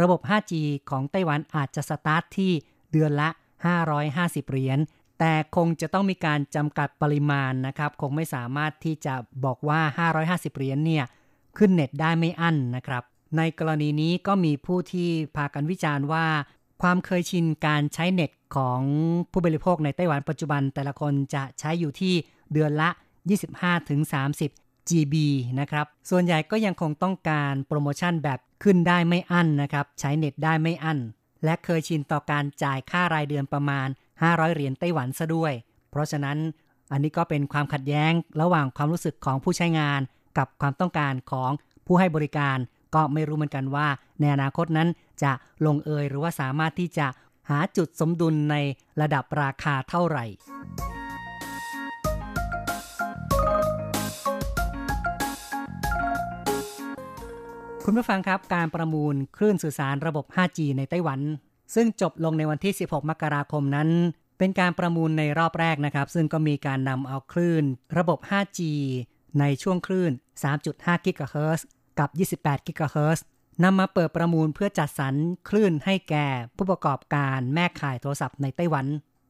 [0.00, 0.52] ระบบ 5G
[0.90, 2.52] ของไต้หวันอาจจะสตาร์ทที่
[2.92, 3.28] เดือนละ
[3.90, 4.78] 550 เหรียญ
[5.24, 9.80] แต่คงจะต้องมีการจำกัดปริมาณนะครับ คงไม่สามารถที่จะบอกว่า
[10.18, 11.04] 550 เหรียญเนี่ย
[11.58, 13.02] ขึ้นเน็ตได้ไม่อั้นนะครับ
[13.36, 16.26] ในกรณีนี้ก็มีผู้ที่พากันวิจารณ์ว่า
[16.82, 18.80] ความเคยชินการใช้เน็ตของ
[19.32, 22.14] ผู้บริโภคในไต้หวันปัจจุบัน แต่ละคนจะใช้อยู่ที่
[22.52, 22.88] เดือนละ
[23.68, 25.14] 25-30 GB
[25.60, 30.98] นะครับ ส่วนใหญ่ก็ยังคงต้องการโปรโมชั่นแบบขึ้นได้ไม่อั้นนะครับ ใช้เน็ตได้ไม่อั้น
[31.44, 33.88] และเคยชินต่อการจ่ายค่ารายเดือนประมาณ
[34.22, 35.52] 500 เหรียญไต้หวันซะด้วย
[35.90, 36.38] เพราะฉะนั้น
[36.92, 40.00] อันนี้ก็เป็นความขัดแย้งระหว่างความรู้สึกของผู้ใช้งาน
[40.38, 41.50] กับความต้องการของ
[41.86, 42.58] ผู้ให้บริการ
[42.94, 43.88] ก็ไม่รู้เหมือนกันว่า
[44.20, 44.88] ในอนาคตนั้น
[45.22, 45.32] จะ
[45.66, 47.06] ลงเอยหรือว่าสามารถที่จะ
[47.50, 48.56] หาจุดสมดุลใน
[49.00, 50.24] ระดับราคาเท่าไหร่
[57.84, 61.20] คุณผู้ฟังครับการประมูลคลื่นสื่อสารระบบ 5G ในไต้หวัน
[61.74, 63.88] ซึ่งจบลงในวันที่ 16 มกราคมนั้น
[64.38, 67.64] เป็นการประมูลในรอบแรกนะครับ ซึ่งก็มีการนำเอาคลื่น
[67.98, 68.60] ระบบ 5G
[69.40, 70.12] ในช่วงคลื่น
[70.58, 71.66] 3.5 กิกะเฮิรตซ์
[71.98, 72.06] กั
[72.36, 73.24] บ 28 กิกะเฮิรตซ์
[73.64, 75.14] นำมาเปิดประมูลเพื่อจัดสรร
[75.48, 78.86] คลื่นให้แก่ผู้ประกอบการแม่ข่ายโทรศัพท์ในไต้หวัน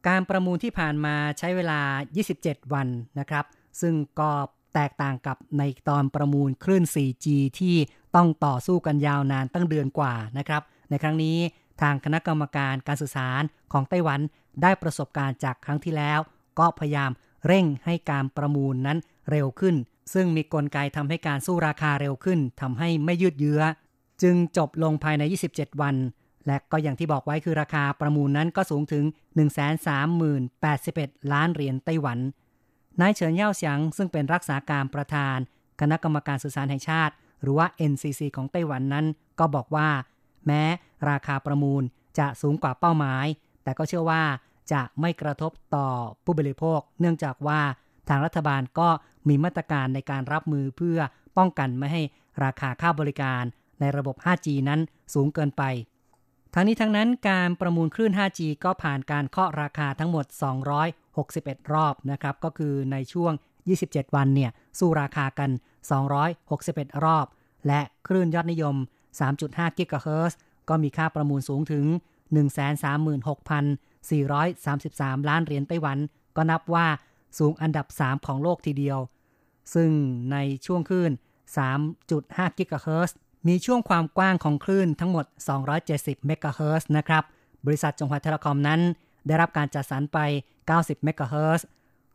[0.07, 1.79] การประมูลที่ผ่านมาใช้เวลา
[2.25, 2.87] 27 วัน
[3.19, 3.45] นะครับ
[3.81, 4.31] ซึ่งก็
[4.75, 7.25] แตกต่างกับในตอนประมูลคลื่น 4G
[7.59, 7.75] ที่
[8.15, 11.37] ต้องต่อสู้กันยาวนานตั้งเดือนกว่านะครับ ในครั้งนี้
[11.83, 13.43] ทางคณะกรรมการการสื่อสาร
[13.73, 14.19] ของไต้หวัน
[14.61, 16.19] ได้ประสบการณ์จากครั้งที่แล้ว
[16.59, 17.11] ก็พยายาม
[17.47, 18.97] เร่งให้การประมูลนั้น
[19.31, 19.75] เร็วขึ้น
[20.13, 23.61] ซึ่งมีกลไกทำให้การสู้ราคาเร็วขึ้นทำให้ไม่ยืดเยื้อ
[24.21, 25.95] จึงจบลงภายใน 27 วัน
[26.47, 29.03] และก็อย่างที่บอกไว้คือราคาประมูลนั้นก็สูงถึง
[30.57, 32.19] 130,081 ล้านเหรียญไต้หวัน
[33.01, 35.37] นายเฉินเย่าเฉียงซึ่งเป็นรักษาการประธาน
[35.81, 39.05] คณะกรรมการสื่อสารแห่งชาติ หรือว่า NCC ของไต้หวันนั้น
[39.39, 39.89] ก็บอกว่า
[40.47, 40.63] แม้
[41.09, 41.83] ราคาประมูล
[42.19, 43.25] จะสูงกว่าเป้าหมาย
[43.63, 44.23] แต่ก็เชื่อว่า
[44.73, 45.87] จะไม่กระทบต่อ
[46.23, 47.61] ผู้บริโภค เนื่องจากว่า
[48.09, 48.89] ทางรัฐบาลก็
[49.27, 50.99] มีมาตรการในการรับมือเพื่อ
[51.37, 52.01] ป้องกันไม่ให้
[52.43, 53.43] ราคาค่าบริการ
[53.79, 54.79] ในระบบ 5G นั้น
[55.13, 55.63] สูงเกินไป
[56.53, 60.25] ทั้งนี้ทั้งนั้นการประมูลคลื่น 5G ก็ผ่านการเคาะราคาทั้งหมด
[60.99, 63.33] 261 รอบนะครับ ก็คือในช่วง
[63.73, 65.49] 27 วันเนี่ย สู้ราคากัน
[66.27, 67.25] 261 รอบ
[67.67, 68.75] และคลื่นยอดนิยม
[69.27, 70.37] 3.5 กิกะเฮิรตซ์
[70.69, 71.85] ก็มีค่าประมูลสูงถึง
[72.37, 75.97] 136,433 ล้านเหรียญไต้หวัน
[76.35, 76.87] ก็นับว่า
[77.39, 78.99] สูงอันดับ 3 ของโลกทีเดียว
[79.73, 79.89] ซึ่ง
[80.31, 81.11] ในช่วงคลื่น
[81.85, 85.25] 3.5 กิกะเฮิรตซ์มีช่วงความกว้างของคลื่นทั้งหมด
[85.81, 87.23] 270 เมกะเฮิรตซ์นะครับ
[87.65, 88.81] บริษัทจงหัว Telecom นั้น
[89.27, 90.19] ได้รับการจัดสรรไป
[90.65, 91.65] 90 เมกะเฮิรตซ์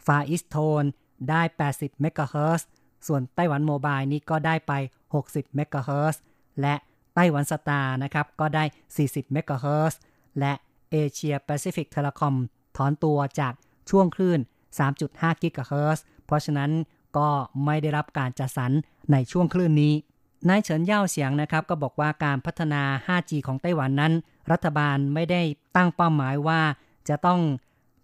[0.06, 0.84] FarEasTo ne
[1.30, 2.66] ได้ 80 เมกะเฮิรตซ์
[3.06, 4.72] ส่วน Taiwan Mobile นี่ก็ได้ไป
[5.14, 6.20] 60 เมกะเฮิรตซ์
[6.60, 6.74] และ
[7.20, 8.64] Taiwan Star นะครับ ก็ได้
[8.98, 10.00] 40 เมกะเฮิรตซ์
[10.38, 10.52] และ
[10.90, 12.34] Asia Pacific Telecom
[12.76, 13.54] ถอนตัวจาก
[13.90, 14.40] ช่วงคลื่น
[14.90, 16.70] 3.5 กิกะเฮิรตซ์เพราะฉะนั้น
[17.16, 17.28] ก็
[17.64, 18.72] ไม่ได้รับการจัดสรร
[19.12, 19.94] ในช่วงคลื่นนี้
[20.48, 24.12] นายเฉินเย่าเสียงนะครับ ก็บอกว่าการพัฒนา 5G ของไต้หวันนั้น
[24.52, 25.42] รัฐบาลไม่ได้
[25.76, 26.60] ตั้งเป้าหมายว่า
[27.08, 27.40] จะต้อง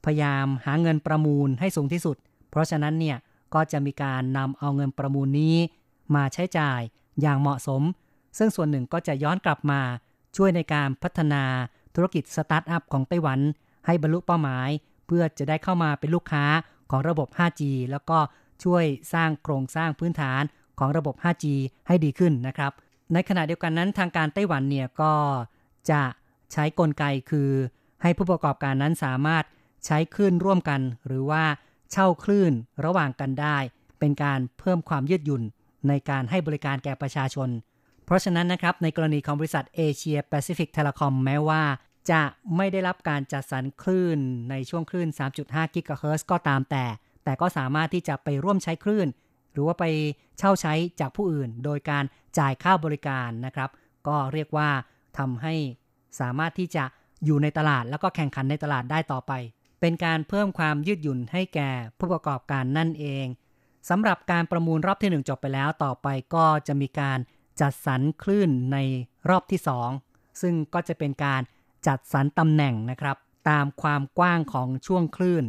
[0.05, 2.16] พยายามหาเงินประมูลให้สูงที่สุด
[2.50, 3.16] เพราะฉะนั้นเนี่ย
[3.55, 5.57] ก็จะมีการนำเอาเงินประมูลนี้
[6.14, 6.81] มาใช้จ่าย
[7.20, 7.83] อย่างเหมาะสม
[8.38, 9.81] ซึ่งส่วนหนึ่งก็จะย้อนกลับมา
[10.37, 11.42] ช่วยในการพัฒนา
[11.94, 13.40] ธุรกิจสตาร์ทอัพของไต้หวัน
[13.87, 14.68] ให้บรรลุเป้าหมาย
[15.07, 16.44] เพื่อจะได้เข้ามาเป็นลูกค้า
[16.90, 18.18] ของระบบ 5G แล้วก็
[18.64, 20.42] ช่วยสร้างโครงสร้างพื้นฐาน
[20.79, 21.44] ของระบบ 5G
[21.87, 22.73] ให้ดีขึ้นนะครับ
[23.12, 25.12] ในขณะเดียวกันนั้นทางการไต้หวันเนี่ยก็
[25.90, 26.03] จะ
[26.53, 27.51] ใช้กลไกคือ
[28.03, 29.44] ให้ผู้ประกอบการนั้นสามารถ
[29.87, 31.44] ใช้คลื่นร่วมกัน หรือว่า
[31.90, 32.53] เช่าคลื่น
[32.85, 33.57] ระหว่างกันได้
[33.99, 35.42] เป็นการเพิ่มความยืดหยุ่น
[35.88, 37.49] ในการให้บริการแก่ประชาชน
[38.04, 41.62] เพราะฉะนั้นนะครับในกรณีของบริษัท Asia Pacific Telecom แม้ว่า
[42.10, 42.22] จะ
[42.56, 44.18] ไม่ได้รับการจัดสรรคลื่น
[44.50, 45.08] ในช่วงคลื่น
[45.40, 46.84] 3.5 กิกะเฮิรตซ์ก็ตามแต่
[47.24, 49.08] แต่ก็สามารถที่จะไปร่วมใช้คลื่น
[49.52, 49.84] หรือว่าไป
[50.38, 52.04] เช่าใช้จากผู้อื่น โดยการ
[52.38, 53.70] จ่ายค่าบริการนะครับ
[54.06, 54.68] ก็เรียกว่า
[55.18, 55.54] ทำให้
[56.20, 56.84] สามารถที่จะ
[57.24, 59.32] อยู่ในตลาดแล้วก็แข่งขันในตลาดได้ต่อไป
[59.80, 63.26] เป็นการเพิ่มความยืดหยุ่นให้แก่ผู้ประกอบการนั่นเอง
[63.90, 67.18] สำหรับการประมูลรอบที่ 1 จบไปแล้วต่อไปก็จะมีการ
[67.60, 68.78] จัดสรรคลื่นใน
[69.28, 69.60] รอบที่
[70.00, 71.40] 2 ซึ่งก็จะเป็นการ
[71.86, 73.16] จัดสรรตำแหน่งนะครับ
[73.50, 75.44] ตามความกว้างของช่วงคลื่น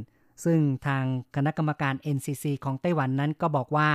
[0.46, 1.04] ซึ่งทาง
[1.36, 3.90] คณะกรรมการ NCC ของไต้หวันนั้นก็บอกว่า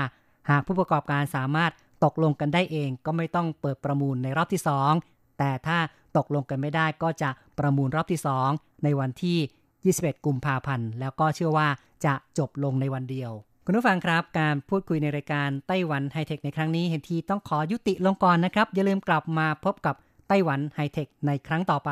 [0.50, 1.72] หากผู้ประกอบการสามารถ
[2.04, 4.62] ตกลงกันได้เองก็ไม่ต้องเปิดประมูลในรอบที่
[5.00, 5.78] 2 แต่ถ้า
[6.16, 8.20] ตกลงกันไม่ได้ก็จะประมูลรอบที่
[8.52, 11.68] 2 ในวันที่ 21 กุมภาพันธ์ แล้วก็เชื่อว่า
[12.04, 13.32] จะจบลงในวันเดียว
[13.70, 19.94] คุณผู้ฟังครับการพูดคุยในรายการไต้หวันไฮเทคในครั้งนี้ เห็นทีต้องขอยุติลงก่อนนะครับ อย่าลืมกลับมาพบกับ
[20.28, 21.90] ไต้หวันไฮเทคในครั้งต่อไป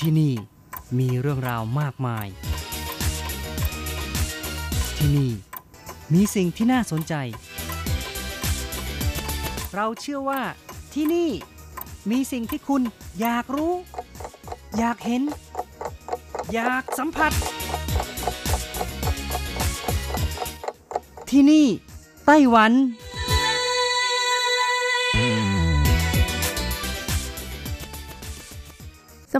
[0.00, 0.32] ที่นี่
[0.98, 2.26] มีเรื่องราวมากมาย
[4.96, 5.30] ที่นี่
[6.12, 7.14] มีสิ่งที่น่าสนใจ
[9.74, 10.40] เราเชื่อว่า
[11.00, 11.30] ที่นี่
[12.10, 12.82] มีสิ่งที่คุณ
[13.20, 13.74] อยากรู้
[14.78, 15.22] อยากเห็น
[16.54, 17.32] อยากสัมผัส
[21.30, 21.66] ที่นี่
[22.26, 22.72] ไต้หวัน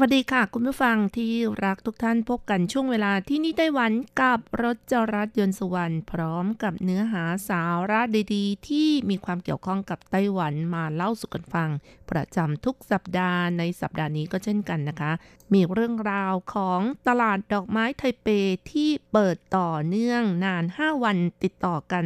[0.03, 1.33] วัสดีค่ะ คุณผู้ฟังที่
[1.65, 8.01] รักทุกท่านพบกันช่วงเวลาที่นี่ไต้หวันกับรถจรัสยนต์สุวรรณพร้อมกับเนื้อหาสาระ
[8.35, 11.69] ดีๆ ที่มีความเกี่ยวข้องกับไต้หวันมาเล่าสู่กันฟัง
[12.11, 15.13] ประจำทุกสัปดาห์ในสัปดาห์นี้ก็เช่นกันนะคะ
[15.53, 18.27] มีเรื่องราวของตลาดดอกไม้ไทเป
[18.71, 22.05] ที่เปิดต่อเนื่องนาน 5 วันติดต่อกัน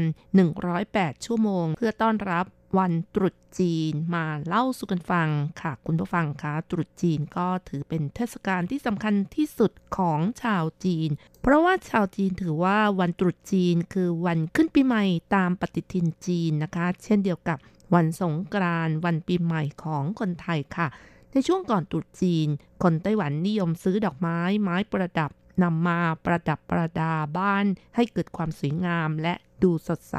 [0.63, 2.47] 108 ชั่วโมง เพื่อต้อนรับ
[2.79, 5.29] วันตรุษจีนมาเล่าสู่กันฟัง
[5.61, 11.11] ค่ะ คุณผู้ฟังคะตรุษจีนก็ถือเป็นเทศกาลที่สำคัญที่สุดของชาวจีน
[11.43, 15.05] เพราะว่าชาวจีนถือว่าวันตรุษจีนคือวันขึ้นปีใหม่
[15.35, 17.59] ตามปฏิทินจีนนะคะ เช่นเดียวกับ
[17.95, 20.89] วันสงกรานต์วันปีใหม่ของคนไทยค่ะ
[21.33, 22.49] ในช่วงก่อนตรุษจีน
[22.83, 25.31] คนไต้หวันนิยมซื้อดอกไม้ไม้ประดับ
[25.63, 30.17] นำมาประดับประดาบ้านให้เกิดความสวยงามและดูสดใส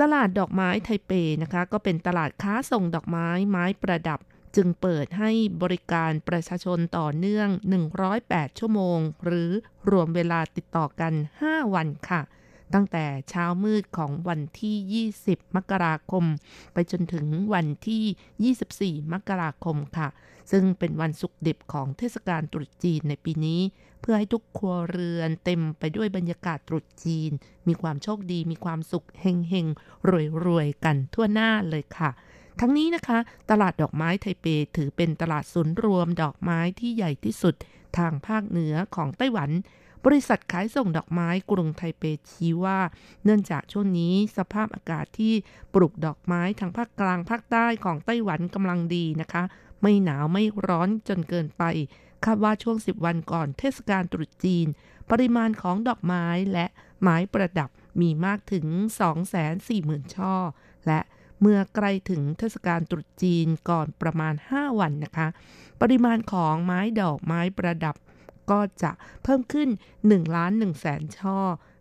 [0.00, 4.20] ตลาดดอกไม้ไทเปนะคะ ก็เป็นตลาดค้าส่งดอกไม้ไม้ประดับ
[4.56, 5.30] จึงเปิดให้
[5.62, 7.48] บริการประชาชนต่อเนื่อง
[8.04, 9.50] 108 ชั่วโมง หรือ
[9.90, 11.12] รวมเวลาติดต่อกัน
[11.44, 12.20] 5 วันค่ะ
[12.74, 16.24] ตั้งแต่เช้ามืดของวันที่ 20 มกราคม
[16.72, 20.08] ไปจนถึงวันที่ 24 มกราคมค่ะ
[20.50, 23.60] ซึ่งเป็นวันสุกดิบของเทศกาลตรุษจีนในปีนี้
[24.00, 27.30] เพื่อให้ทุกครัวเรือนเต็มไปด้วยบรรยากาศตรุษจีน
[27.68, 29.66] มีความโชคดีมีความสุขเฮงเฮง
[30.08, 32.10] รวยรวยๆ กันทั่วหน้าเลยค่ะ
[32.60, 33.18] ทั้งนี้นะคะ
[33.50, 37.54] ตลาดดอกไม้ไทเปถือเป็นตลาดศูนย์รวมดอกไม้ที่ใหญ่ที่สุด
[37.98, 39.50] ทางภาคเหนือของไต้หวัน
[40.04, 42.78] บริษัทขายส่งดอกไม้กรุงไทเปชี้ว่า
[43.24, 45.34] เนื่องจากช่วงนี้สภาพอากาศที่
[45.74, 49.42] ปลูกดอกไม้ทางภาคกลางภาคใต้ของไต้หวันกำลังดีนะคะ
[49.82, 51.62] ไม่หนาวไม่ร้อนจนเกินไป
[52.24, 54.66] คาดว่าช่วง 10 วันก่อนเทศกาลตรุษจีน
[55.10, 56.66] ปริมาณของดอกไม้และ
[57.02, 58.66] ไม้ประดับมีมากถึง
[59.40, 60.34] 240,000 ช่อ
[60.86, 61.00] และ
[61.40, 65.28] เมื่อใกล้ถึงเทศกาลตรุษจีนก่อนประมาณ 5 วันนะคะ
[65.80, 67.96] ปริมาณของไม้ดอกไม้ประดับ
[68.50, 68.90] ก็จะ
[69.22, 69.68] เพิ่มขึ้น
[70.02, 71.38] 1ล้าน1แสนช่อ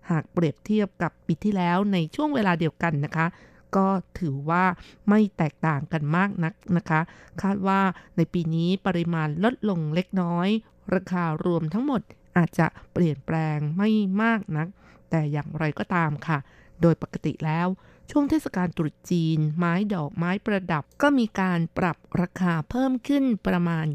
[0.09, 3.27] หากเปรียบเทียบกับปีที่แล้วในช่วงเวลาเดียวกันนะคะ
[3.75, 3.87] ก็
[4.19, 4.65] ถือว่า
[5.09, 7.01] ไม่แตกต่างกันมากนักนะคะ
[7.41, 7.81] คาดว่า
[8.17, 10.47] ในปีนี้ปริมาณลดลงเล็กน้อย
[10.93, 12.01] ราคารวมทั้งหมด
[12.37, 13.89] อาจจะเปลี่ยนแปลงไม่
[14.21, 14.67] มากนัก
[15.09, 16.37] แต่อย่างไรก็ตามค่ะ
[16.81, 17.67] โดยปกติแล้ว
[18.11, 23.85] ช่วงเทศกาลตรุษจีน ไม้ดอกไม้ประดับ ก็มีการปรับราคาเพิ่มขึ้นประมาณ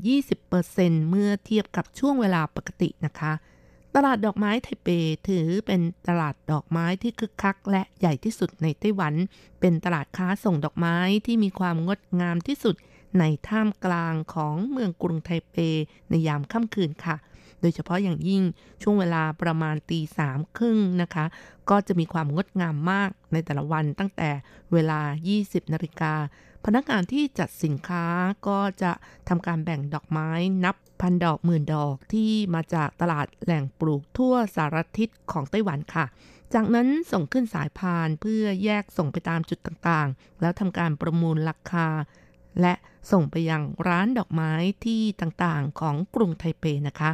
[0.50, 3.32] 20%เมื่อเทียบกับช่วงเวลาปกตินะคะ
[3.94, 4.88] ตลาดดอกไม้ไทเป
[5.28, 9.14] ถือเป็นตลาดดอกไม้ที่คึกคัก และใหญ่ที่สุดในไต้หวัน
[9.60, 10.96] เป็นตลาดค้าส่งดอกไม้
[11.26, 12.76] ที่มีความงดงามที่สุด
[13.18, 15.56] ในท่ามกลางของเมืองกรุงไทเป
[16.10, 17.16] ในยามค่ำคืนค่ะ
[17.60, 18.42] โดยเฉพาะอย่างยิ่ง
[18.82, 21.24] ช่วงเวลาประมาณตีสามครึ่งนะคะ
[21.70, 24.30] ก็จะมีความงดงามมากในแต่ละวันตั้งแต่
[24.72, 25.00] เวลา
[25.36, 26.14] 20นาฬิกา
[26.64, 28.04] พนักงานที่จัดสินค้า
[28.48, 28.92] ก็จะ
[29.28, 30.30] ทำการแบ่งดอกไม้
[30.64, 36.06] นับพันดอกหมื่นดอกที่มาจากตลาดแหล่งปลูกทั่วสารทิศของไต้หวันค่ะ
[36.54, 41.88] จากนั้นส่งขึ้นสายพานเพื่อแยกส่งไปตามจุดต่างๆ แล้วทำการประมูลราคา
[42.60, 42.74] และ
[43.10, 44.52] ส่งไปยังร้านดอกไม้
[44.84, 47.10] ที่ต่างๆของกรุงไทเปนะคะ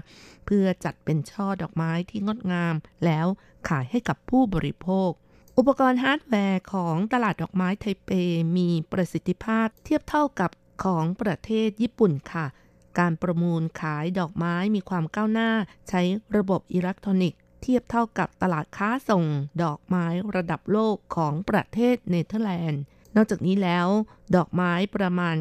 [0.47, 3.27] เพื่อจัดเป็นช่อดอกไม้ที่งดงาม แล้ว
[3.69, 5.11] ขายให้กับผู้บริโภค
[5.59, 8.11] อุปกรณ์ฮาร์ดแวร์ของตลาดดอกไม้ไทเป
[8.57, 10.51] มีประสิทธิภาพเทียบเท่ากับ
[10.85, 12.47] ของประเทศญี่ปุ่นค่ะ
[12.99, 15.51] การประมูลขายดอกไม้มีความก้าวหน้า
[15.89, 16.03] ใช้
[16.37, 19.25] ระบบอิเล็กทรอนิกส์เทียบเท่ากับตลาดค้าส่ง
[19.63, 22.83] ดอกไม้ระดับโลกของประเทศเนเธอร์แลนด์
[23.17, 23.89] นอกจากนี้แล้ว
[24.37, 25.37] ดอกไม้ประมาณ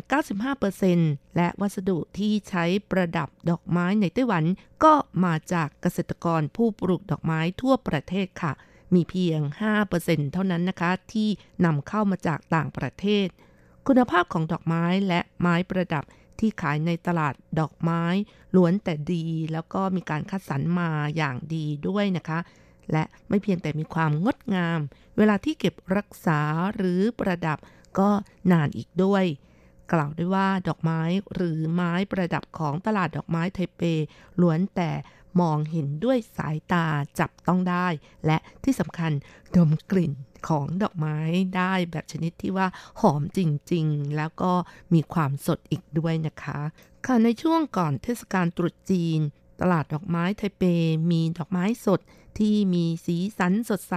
[0.65, 4.43] 95%และวัสดุที่ใช้ประดับดอกไม้ในไต้หวัน
[4.83, 4.93] ก็
[5.25, 8.53] มาจากเกษตรกรผู้ปลูกดอกไม้ทั่วประเทศค่ะ
[8.93, 9.39] มีเพียง
[9.87, 11.29] 5%เท่านั้นนะคะ ที่
[11.65, 13.27] นำเข้ามาจากต่างประเทศ
[13.87, 16.03] คุณภาพของดอกไม้และไม้ประดับ
[16.39, 18.03] ที่ขายในตลาดดอกไม้
[18.55, 22.39] ล้วนแต่ดี แล้วก็มีการคัดสรรมาอย่างดีด้วยนะคะ
[22.91, 24.79] และไม่เพียงแต่มีความงดงาม
[25.17, 26.39] เวลาที่เก็บรักษา
[26.75, 27.57] หรือประดับ
[27.99, 28.09] ก็
[28.51, 29.25] นานอีกด้วย
[29.93, 31.01] กล่าวได้ว่าดอกไม้
[31.33, 33.81] หรือไม้ประดับของตลาดดอกไม้ไทเป
[34.41, 34.91] ล้วนแต่
[35.41, 36.85] มองเห็นด้วยสายตา
[37.19, 37.87] จับต้องได้
[38.25, 39.11] และที่สำคัญ
[39.55, 40.13] ดมกลิ่น
[40.47, 41.17] ของดอกไม้
[41.57, 42.67] ได้แบบชนิดที่ว่า
[43.01, 43.39] หอมจ
[43.71, 44.53] ริงๆ แล้วก็
[44.93, 46.59] มีความสดอีกด้วยนะคะ
[47.05, 49.19] ค่ะในช่วงก่อนเทศกาลตรุษจีน
[49.61, 50.63] ตลาดดอกไม้ไทเป
[51.11, 51.99] มีดอกไม้สด
[52.39, 53.95] ที่มีสีสันสดใส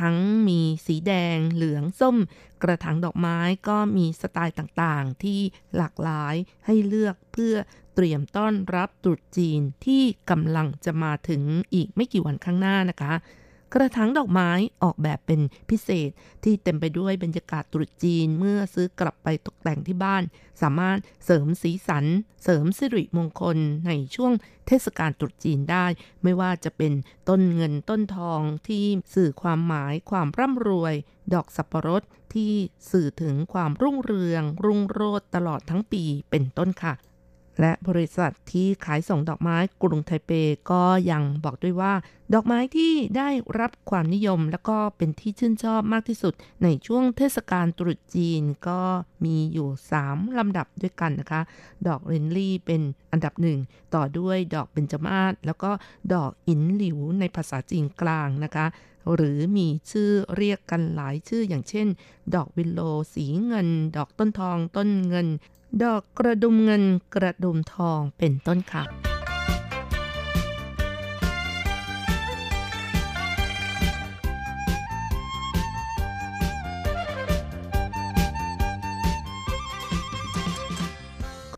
[0.00, 0.16] ทั้ง
[0.48, 2.16] มีสีแดง เหลืองส้ม
[2.62, 5.40] กระถางดอกไม้ก็มีสไตล์ต่างๆ ที่
[5.76, 6.34] หลากหลาย
[6.66, 7.54] ให้เลือกเพื่อ
[7.94, 11.42] เตรียมต้อนรับตรุษจีนที่กำลังจะมาถึง
[11.74, 13.12] อีกไม่กี่วันข้างหน้านะคะ
[13.74, 14.50] กระถางดอกไม้
[14.82, 15.40] ออกแบบเป็น
[15.70, 16.10] พิเศษ
[16.44, 20.22] ที่เต็มไปด้วยบรรยากาศตรุษจีนเมื่อซื้อกลับไปตกแต่งที่บ้าน
[20.62, 22.04] สามารถเสริมสีสัน
[22.44, 24.32] เสริมสิริมงคลในช่วง
[24.66, 25.86] เทศกาลตรุษจีนได้
[26.22, 26.92] ไม่ว่าจะเป็น
[27.28, 30.94] ต้นเงินต้นทองที่สื่อความหมายความร่ำรวย
[31.34, 32.02] ดอกสับปะรด
[32.34, 32.52] ที่
[32.90, 36.94] สื่อถึงความรุ่งเรือง รุ่งโรจน์ตลอดทั้งปีเป็นต้นค่ะ
[37.60, 40.30] และบริษัทที่ขายส่งดอกไม้กรุงไทเป
[40.70, 41.92] ก็ยังบอกด้วยว่า
[42.34, 43.28] ดอกไม้ที่ได้
[43.60, 48.80] รับความนิยมและก็เป็นที่ชื่นชอบมากที่สุด ในช่วงเทศกาลตรุษจีนก็
[49.24, 49.68] มีอยู่
[50.02, 51.42] 3 ลำดับด้วยกันนะคะ
[51.86, 52.82] ดอกเรนลี่เป็น
[53.12, 53.58] อันดับหนึ่ง
[53.94, 55.70] ต่อด้วยดอกเบญจมาศแล้วก็
[56.14, 58.66] ดอกอินหลิวในภาษาจีนกลางนะคะ
[59.14, 61.86] หรือมีชื่อเรียกกันหลายชื่ออย่างเช่น
[62.34, 62.80] ดอกวิโล
[63.14, 65.28] สีเงิน ดอกต้นทอง ต้นเงิน
[65.84, 66.82] ดอกกระดุมเงิน
[67.14, 68.84] กระดุมทองเป็นต้นค่ะ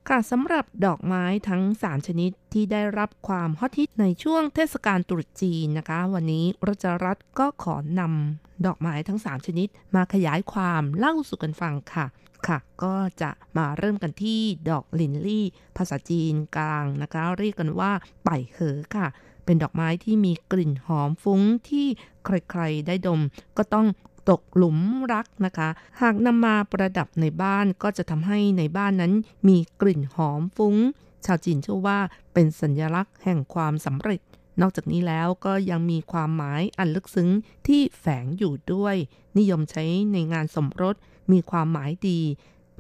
[0.09, 12.07] ค่ะสำหรับดอกไม้ทั้ง 3 ชนิดที่ได้รับความฮอตฮิตในช่วงเทศกาลตรุษจีนนะคะ วันนี้รัชรัตน์ก็ขอนำดอกไม้ทั้ง 3 ชนิด มาขยายความเล่าสู่กันฟังค่ะ
[12.47, 14.41] ค่ะ ก็จะมาเริ่มกันที่
[14.71, 17.93] ดอกลินลี่ ภาษาจีนกลางนะคะ เรียกกันว่า
[18.25, 19.07] ไปเหอค่ะ
[19.45, 21.87] เป็นดอกไม้ที่มีกลิ่นหอมฟุ้งที่
[22.25, 23.21] ใครๆได้ดม
[23.57, 23.87] ก็ต้อง
[24.31, 24.79] ตกหลุม
[25.13, 25.69] รักนะคะ
[26.01, 29.13] หากนำมาประดับในบ้านก็จะทำให้ในบ้านนั้น
[29.49, 30.77] มีกลิ่นหอมฟุ้ง
[31.25, 31.99] ชาวจีนเชื่อว่า
[32.33, 34.21] เป็นสัญลักษณ์แห่งความสำเร็จ
[34.61, 37.31] นอกจากนี้แล้วก็ยังมีความหมายอันลึกซึ้ง
[37.67, 38.97] ที่แฝงอยู่ด้วย
[39.39, 40.97] นิยมใช้ในงานสมรส
[41.31, 42.21] มีความหมายดี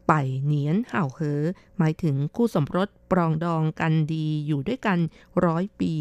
[0.08, 0.12] ไป
[0.44, 1.42] เหนียนห่าวเหอ
[1.78, 4.98] หมายถึงคู่สมรสปรองดองกันดีอยู่ด้วยกัน
[5.44, 5.92] ร้อยปี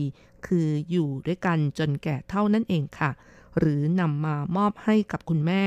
[0.48, 3.12] คืออยู่ด้วยกันจนแก่เท่านั่นเองค่ะ
[3.58, 5.64] หรือนำมามอบให้กับคุณแม่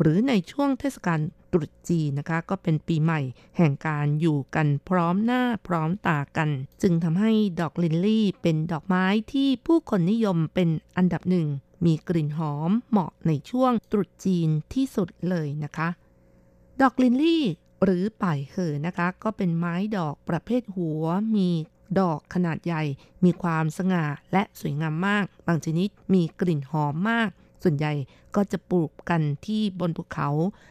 [0.00, 1.20] หรือในช่วงเทศกาล
[1.52, 3.20] ตรุษจีนนะคะ ก็เป็นปีใหม่
[3.56, 6.50] แห่งการอยู่กันพร้อมหน้าพร้อมตากัน
[6.82, 11.46] จึงทำให้ดอกลินลี่เป็นดอกไม้ที่ผู้คนนิยมเป็นอันดับหนึ่ง
[11.84, 15.88] มีกลิ่นหอมเหมาะในช่วงตรุษจีนที่สุดเลยนะคะ
[16.80, 17.44] ดอกลินลี่
[17.84, 21.04] หรือป่ายเหอนะคะ ก็เป็นไม้ดอกประเภทหัว
[21.34, 21.48] มี
[22.00, 22.82] ดอกขนาดใหญ่
[23.24, 27.30] มีความสง่าและสวยงามมาก บางชนิดมีกลิ่นหอมมาก
[27.62, 27.92] ส่วนใหญ่
[28.36, 30.28] ก็จะปลูกกันที่บนภูเขา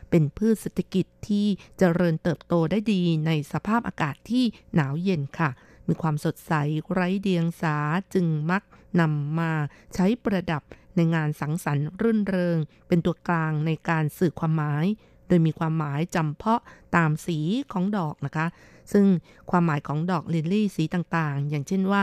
[0.09, 1.45] เป็นพืชเศรษฐกิจที่
[1.77, 4.45] เจริญเติบโตได้ดีในสภาพอากาศที่
[4.75, 5.49] หนาวเย็นค่ะ
[5.87, 6.53] มีความสดใส
[6.91, 7.77] ไร้เดียงสา
[8.13, 8.63] จึงมัก
[8.99, 9.51] นำมา
[9.93, 10.63] ใช้ประดับ
[10.95, 12.57] ในงานสังสรรค์รื่นเริง
[12.87, 14.85] เป็นตัวกลางในการสื่อความหมาย
[15.29, 16.61] โดยมีความหมายจำเพาะ
[16.95, 17.39] ตามสี
[17.71, 18.47] ของดอกนะคะ
[18.93, 19.05] ซึ่ง
[19.49, 22.01] ความหมายของดอกลิลลี่สีต่างๆ อย่างเช่นว่า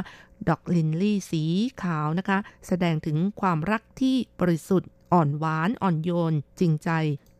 [0.48, 1.42] ดอกลิลลี่สี
[1.82, 6.90] ขาวนะคะ แสดงถึงความรักที่บริสุทธิ์ อ่อนหวานอ่อนโยน จริงใจ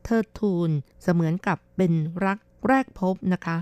[0.05, 0.71] เทิดทูน
[1.03, 1.93] เสมือนกับเป็น
[2.25, 3.57] รักแรกพบนะคะ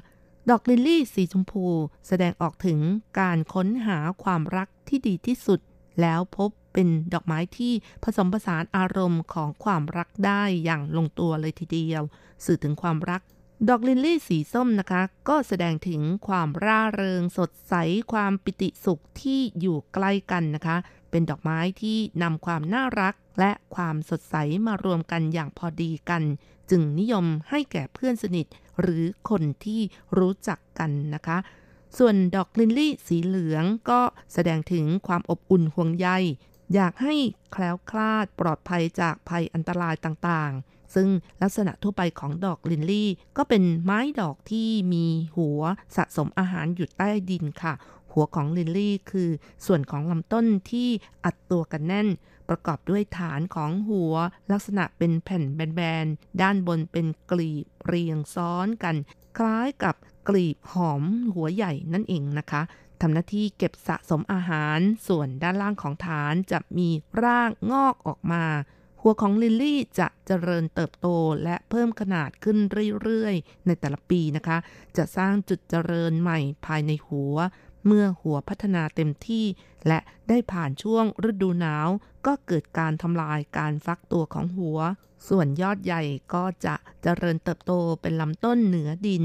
[0.50, 1.64] ดอกลิลลี่สีชมพู
[2.08, 2.78] แสดงออกถึง
[3.20, 5.60] การค้นหาความรักที่ดีที่สุด
[6.00, 7.72] แล้วพบเป็นดอกไม้ที่
[8.02, 12.02] ผสมผสานอารมณ์ของความรักได้อย่างลงตัวเลยทีเดียว
[12.44, 13.22] สื่อถึงความรัก
[13.68, 17.74] ดอกลิลลี่สีส้มนะคะ ก็แสดงถึงความร่าเริงสดใส
[18.12, 20.76] ความปิติสุขที่อยู่ใกล้กันนะคะ
[21.10, 24.34] เป็นดอกไม้ที่นำความน่ารักและความสดใส
[24.66, 26.22] มารวมกันอย่างพอดีกัน
[26.70, 28.46] จึงนิยมให้แก่เพื่อนสนิท
[28.80, 29.80] หรือคนที่
[30.18, 31.38] รู้จักกันนะคะ
[31.98, 34.00] ส่วนดอกลิลลี่สีเหลืองก็
[34.32, 36.08] แสดงถึงความอบอุ่นห่วงใย
[36.74, 37.14] อยากให้
[37.52, 41.08] แคล้วคลาดปลอดภัยจากภัยอันตรายต่างๆ ซึ่ง
[41.42, 45.60] ลักษณะทั่วไปของดอกลินลี่ ก็เป็นไม้ดอกที่มีหัว
[45.96, 47.74] สะสมอาหารอยู่ใต้ดินค่ะ
[48.12, 49.30] หัวของลิลลี่คือ
[49.66, 50.88] ส่วนของลำต้นที่
[51.24, 52.08] อัดตัวกันแน่น
[52.48, 54.14] ประกอบด้วยฐานของหัว
[54.50, 58.96] ลักษณะเป็นแผ่นแบนๆ ด้านบนเป็นกลีบเรียงซ้อนกัน
[59.38, 59.94] คล้ายกับ
[60.28, 61.02] กลีบหอม
[61.34, 62.62] หัวใหญ่นั่นเองนะคะ
[63.00, 66.88] ทำหน้าที่เก็บสะสมอาหาร ส่วนด้านล่างของฐานจะมี
[67.22, 68.44] รากงอกออกมา
[69.00, 71.08] หัวของลิลลี่จะเจริญเติบโต
[71.44, 72.58] และเพิ่มขนาดขึ้น
[73.02, 74.58] เรื่อยๆ ในแต่ละปีนะคะ
[74.96, 77.36] จะสร้างจุดเจริญใหม่ภายในหัว
[77.86, 79.46] เมื่อหัวพัฒนาเต็มที่
[79.88, 79.98] และ
[80.28, 81.88] ได้ผ่านช่วงฤดูหนาว
[82.26, 84.78] ก็เกิดการทำลายการฟักตัวของหัว
[85.28, 86.02] ส่วนยอดใหญ่
[86.34, 89.24] ก็จะเจริญเติบโตเป็นลำต้นเหนือดิน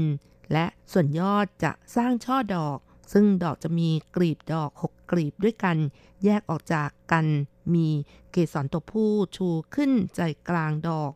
[0.52, 2.78] และส่วนยอดจะสร้างช่อดอก
[3.12, 5.76] ซึ่งดอกจะมีกลีบดอกหกกลีบด้วยกัน
[6.24, 7.26] แยกออกจากกัน
[7.74, 7.88] มี
[8.32, 11.12] เกสรตัวผู้ชูขึ้นใจกลางดอก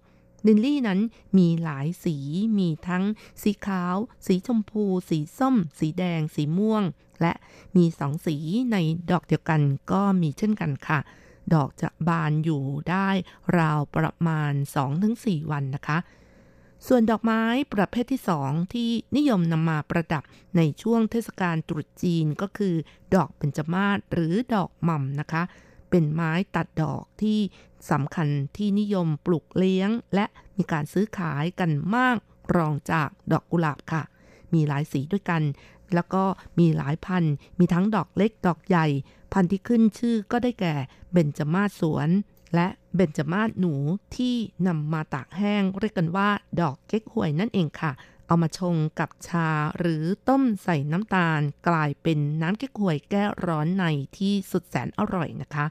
[0.47, 1.01] ลินลี่นั้น
[1.39, 2.17] มีหลายสี
[2.59, 3.05] มีทั้ง
[3.43, 6.83] สีขาว สีชมพู สีส้ม สีแดง สีม่วง
[7.21, 7.33] และ
[7.77, 8.37] มีสองสี
[8.73, 8.77] ใน
[9.11, 9.61] ดอกเดียวกัน
[9.93, 10.99] ก็มีเช่นกันค่ะ
[11.55, 13.09] ดอกจะบานอยู่ได้
[13.59, 14.53] ราวประมาณ
[15.03, 15.99] 2-4 วันนะคะ
[16.89, 17.43] ส่วนดอกไม้
[17.75, 20.23] ประเภทที่สองที่นิยมนำมาประดับ
[20.57, 22.75] ในช่วงเทศกาลตรุษจีนก็คือ
[23.15, 25.43] ดอกเบญจมาศหรือดอกหม่ำนะคะ
[25.91, 27.39] เป็นไม้ตัดดอกที่
[27.91, 30.27] สำคัญที่นิยมปลูกเลี้ยง และ
[30.59, 32.17] มีการซื้อขายกันมาก
[32.57, 34.03] รองจากดอกกุหลาบค่ะ
[34.53, 35.43] มีหลายสีด้วยกัน
[35.95, 36.25] แล้วก็
[36.59, 37.25] มีหลายพัน
[37.59, 38.87] มีทั้งดอกเล็กดอกใหญ่
[39.33, 40.75] พันธุ์ที่ขึ้นชื่อก็ได้แก่
[41.13, 42.09] เบญจมาศสวน
[42.55, 43.75] และเบญจมาศหนู
[44.17, 44.37] ที่
[44.67, 46.29] นำมาตากแห้ง เรียกกันว่า
[46.61, 47.93] ดอกเก๊กฮวยนั่นเองค่ะ
[48.27, 49.49] เอามาชงกับชา
[49.79, 53.85] หรือต้มใส่น้ำตาล กลายเป็นน้ำเก๊กฮวยแก้ร้อนใน
[54.19, 55.67] ที่สุดแสนอร่อยนะคะ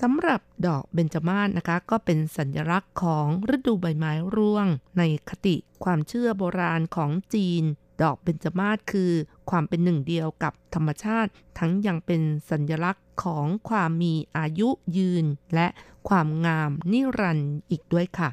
[0.00, 4.66] สำหรับดอกเบญจมาศนะคะ ก็เป็นสัญลักษณ์ของฤดูใบไม้ร่วง
[4.98, 7.64] ในคติความเชื่อโบราณของจีน
[8.02, 9.12] ดอกเบญจมาศคือ
[9.50, 15.68] ความเป็นหนึ่งเดียวกับธรรมชาติ ทั้งยังเป็นสัญลักษณ์ ของความมีอายุยืนและ
[16.08, 18.30] ความงามนิรันดร์อีกด้วยค่ะ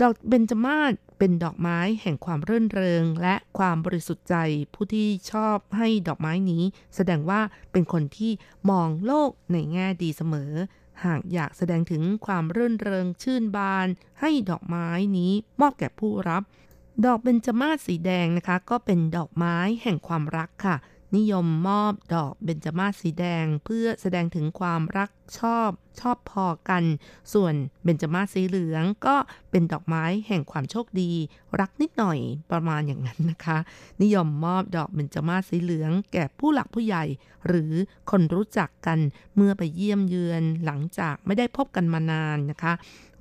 [0.00, 4.34] ดอกเบญจมาศเป็นดอกไม้แห่งความรื่นเริง และความบริสุทธิ์ใจ
[4.74, 6.62] ผู้ที่ชอบให้ดอกไม้นี้
[6.94, 7.40] แสดงว่า
[7.72, 8.32] เป็นคนที่
[8.70, 10.52] มองโลกในแง่ดีเสมอ
[11.04, 13.86] หากอยากแสดงถึงความรื่นเริงชื่นบาน
[14.20, 16.42] ให้ดอกไม้นี้มอบแก่ผู้รับ
[17.06, 20.76] ดอกเบญจมาศสีแดงนะคะ ก็เป็นดอกไม้แห่งความรักค่ะ
[21.16, 26.84] นิยมมอบดอกเบญจมาศสีแดง เพื่อแสดงถึงความรักชอบชอบพอกัน
[27.32, 27.54] ส่วน
[27.84, 29.16] เบญจมาศสีเหลืองก็
[29.50, 31.12] เป็นดอกไม้แห่งความโชคดี
[31.60, 32.18] รักนิดหน่อย
[32.52, 33.58] ประมาณอย่างนั้นนะคะ
[34.02, 37.04] นิยมมอบดอกเบญจมาศสีเหลือง แก่ผู้หลักผู้ใหญ่
[37.46, 37.72] หรือ
[38.10, 38.98] คนรู้จักกัน
[39.36, 42.74] เมื่อไปเยี่ยมเยือนหลังจากไม่ได้พบกันมานานนะคะ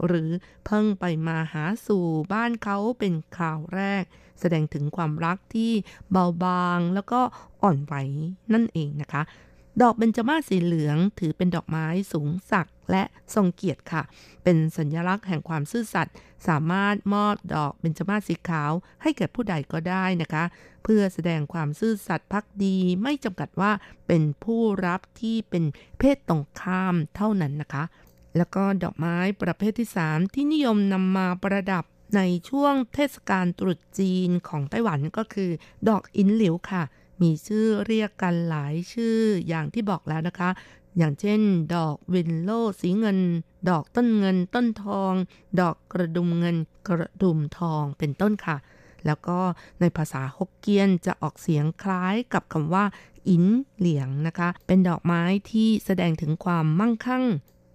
[0.06, 0.30] หรือ
[0.66, 4.04] เพิ่งไปมาหาสู่บ้านเขาเป็นคราวแรก
[4.40, 5.72] แสดงถึงความรักที่
[6.12, 7.20] เบาบางแล้วก็
[7.64, 7.94] อ่อนไหว
[8.54, 9.24] นั่นเองนะคะ
[9.82, 13.04] ดอกเบญจมาศสีเหลืองถือเป็นดอกไม้สูงสักและ
[13.36, 14.04] ทรงเกียรติค่ะ
[14.44, 16.14] เป็นสัญลักษณ์แห่งความซื่อสัตย์
[16.48, 18.72] สามารถมอบดอกเบญจมาศสีขาว
[19.02, 20.44] ให้แก่ผู้ใดก็ได้นะคะ
[20.84, 23.72] เพื่อแสดงความซื่อสัตย์พักดี ไม่จำกัดว่า
[24.08, 25.64] เป็นผู้รับที่เป็น
[26.00, 27.84] เพศตรงข้ามเท่านั้นนะคะ
[28.38, 31.84] แล้วก็ดอกไม้ประเภทที่ 3 ที่นิยมนำมาประดับ
[32.16, 35.49] ในช่วงเทศกาลตรุษจีนของไต้หวันก็คือ
[35.89, 36.84] ดอกอินหลิวค่ะ
[37.22, 40.49] มีชื่อเรียกกันหลายชื่ออย่างที่บอกแล้วนะคะ
[40.97, 41.41] อย่างเช่น
[41.76, 42.51] ดอกวินโล
[42.82, 43.20] สีเงิน
[43.70, 45.14] ดอกต้นเงินต้นทอง
[45.60, 48.58] ดอกกระดุมเงินกระดุมทองเป็นต้นค่ะ
[49.06, 49.39] แล้วก็
[49.80, 52.86] ในภาษาฮกเกี้ยนจะออกเสียงคล้ายกับคำว่า
[53.30, 53.45] อิน
[53.78, 57.24] เหลียงนะคะ เป็นดอกไม้ที่แสดงถึงความมั่งคั่ง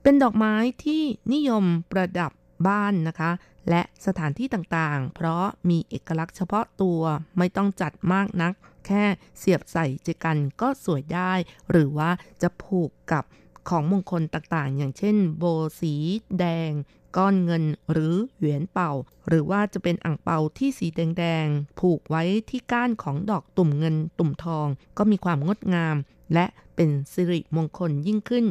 [0.02, 0.54] เป็นดอกไม้
[0.84, 1.02] ที่
[1.32, 2.32] นิยมประดับ
[2.68, 3.30] บ้านนะคะ
[3.68, 7.02] และสถานที่ต่างๆ เพราะมีเอกลักษณ์เฉพาะตัว
[7.38, 8.52] ไม่ต้องจัดมากนัก
[8.86, 9.04] แค่
[9.38, 11.32] เสียบใส่เจกันก็สวยได้
[11.70, 12.10] หรือว่า
[12.42, 13.24] จะผูกกับ
[13.68, 15.44] ของมงคลต่างๆ อย่างเช่น โบ
[15.80, 15.94] สี
[16.38, 16.72] แดง
[17.16, 18.92] ก้อนเงินหรือเหวียนเป่า
[19.28, 24.66] หรือว่าจะเป็นอ่างเปาที่สีแดงๆ ผูกไว้ที่ก้านของดอกตุ่มเงินตุ่มทอง
[24.98, 25.96] ก็มีความงดงาม
[26.34, 26.46] และ
[26.76, 28.46] เป็นสิริมงคลยิ่งขึ้น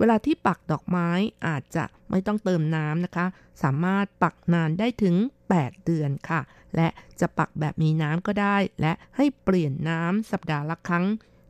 [0.00, 1.08] เวลาที่ปักดอกไม้
[1.46, 3.26] อาจจะไม่ต้องเติมน้ำนะคะ
[3.62, 5.14] สามารถปักนานได้ถึง
[5.50, 6.40] 8 เดือนค่ะ
[6.76, 6.88] และ
[7.20, 11.06] จะปักแบบมีน้ำก็ได้ และให้เปลี่ยนน้ำสัปดาห์ละครั้ง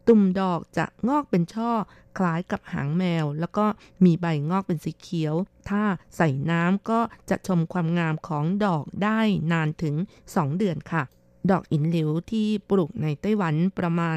[0.06, 1.72] ตุ่มดอกจะงอกเป็นช่อ
[2.18, 3.66] คล้ายกับหางแมว แล้วก็
[4.04, 5.34] มีใบงอกเป็นสีเขียว
[5.68, 5.82] ถ้า
[6.16, 9.20] ใส่น้ำก็จะชมความงามของดอกได้
[9.52, 9.96] นานถึง
[10.26, 11.02] 2 เดือนค่ะ
[11.50, 14.16] ดอกอินหลิวที่ปลูกในไต้หวันประมาณ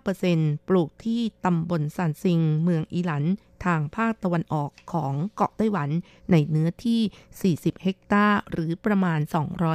[0.00, 3.24] 95%ปลูกที่ตำบลซานซิง เมืองอีหลัน
[3.64, 5.90] ทางภาคตะวันออกของเกาะไต้หวัน
[6.30, 9.20] ในเนื้อที่ 40 เฮกตาร์ หรือประมาณ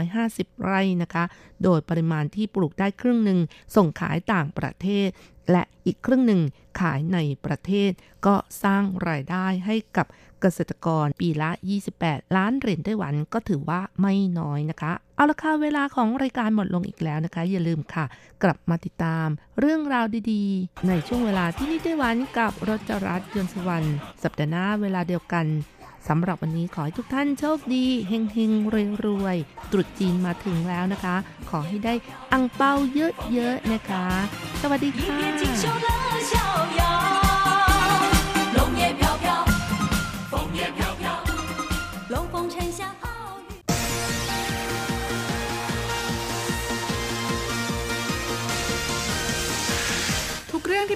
[0.03, 1.23] 250 ไร่นะคะ
[1.63, 3.39] โดยปริมาณที่ปลูกได้ครึ่งหนึ่ง
[3.75, 5.09] ส่งขายต่างประเทศ
[5.51, 6.41] และอีกครึ่งหนึ่ง
[6.79, 7.91] ขายในประเทศ
[8.25, 10.07] ก็สร้างรายได้ให้กับ
[10.41, 11.49] เกษตรกรปีละ
[11.93, 18.05] 28 ล้านเหรียญไต้หวันก็ถือว่าไม่น้อยนะคะ เอาละค่ะเวลาของรายการหมดลงอีกแล้วนะคะ อย่าลืมค่ะ
[18.43, 19.27] กลับมาติดตาม
[19.59, 25.45] เรื่องราวดีๆ ในช่วงเวลาที่นี่ไต้หวันกับรจรัสยนสวรรค์สัปดาห์หน้าเวลาเดียวกัน
[26.09, 29.37] สำหรับวันนี้ขอให้ทุกท่านโชคดีเฮงเฮงรวยรวย
[29.71, 31.15] ตรุษจีนมาถึงแล้วนะคะ
[31.49, 31.93] ขอให้ได้
[32.33, 34.05] อังเปาเยอะๆนะคะ
[34.61, 37.30] สวัสดีค่ะ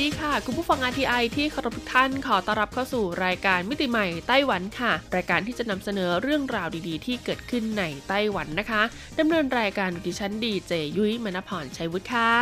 [0.00, 8.82] ดีค่ะ คุณผู้ฟัง RTI ที่เคารพทุกท่านขอต้อนรับเข้าสู่รายการมิติใหม่ไต้หวันค่ะ รายการที่จะนำเสนอเรื่องราวดีๆ ที่เกิดขึ้นในไต้หวันนะคะ
[9.18, 12.32] ดำเนินรายการโดยดิฉันดีเจยุ้ยมณพรชัยวุฒิค่ะ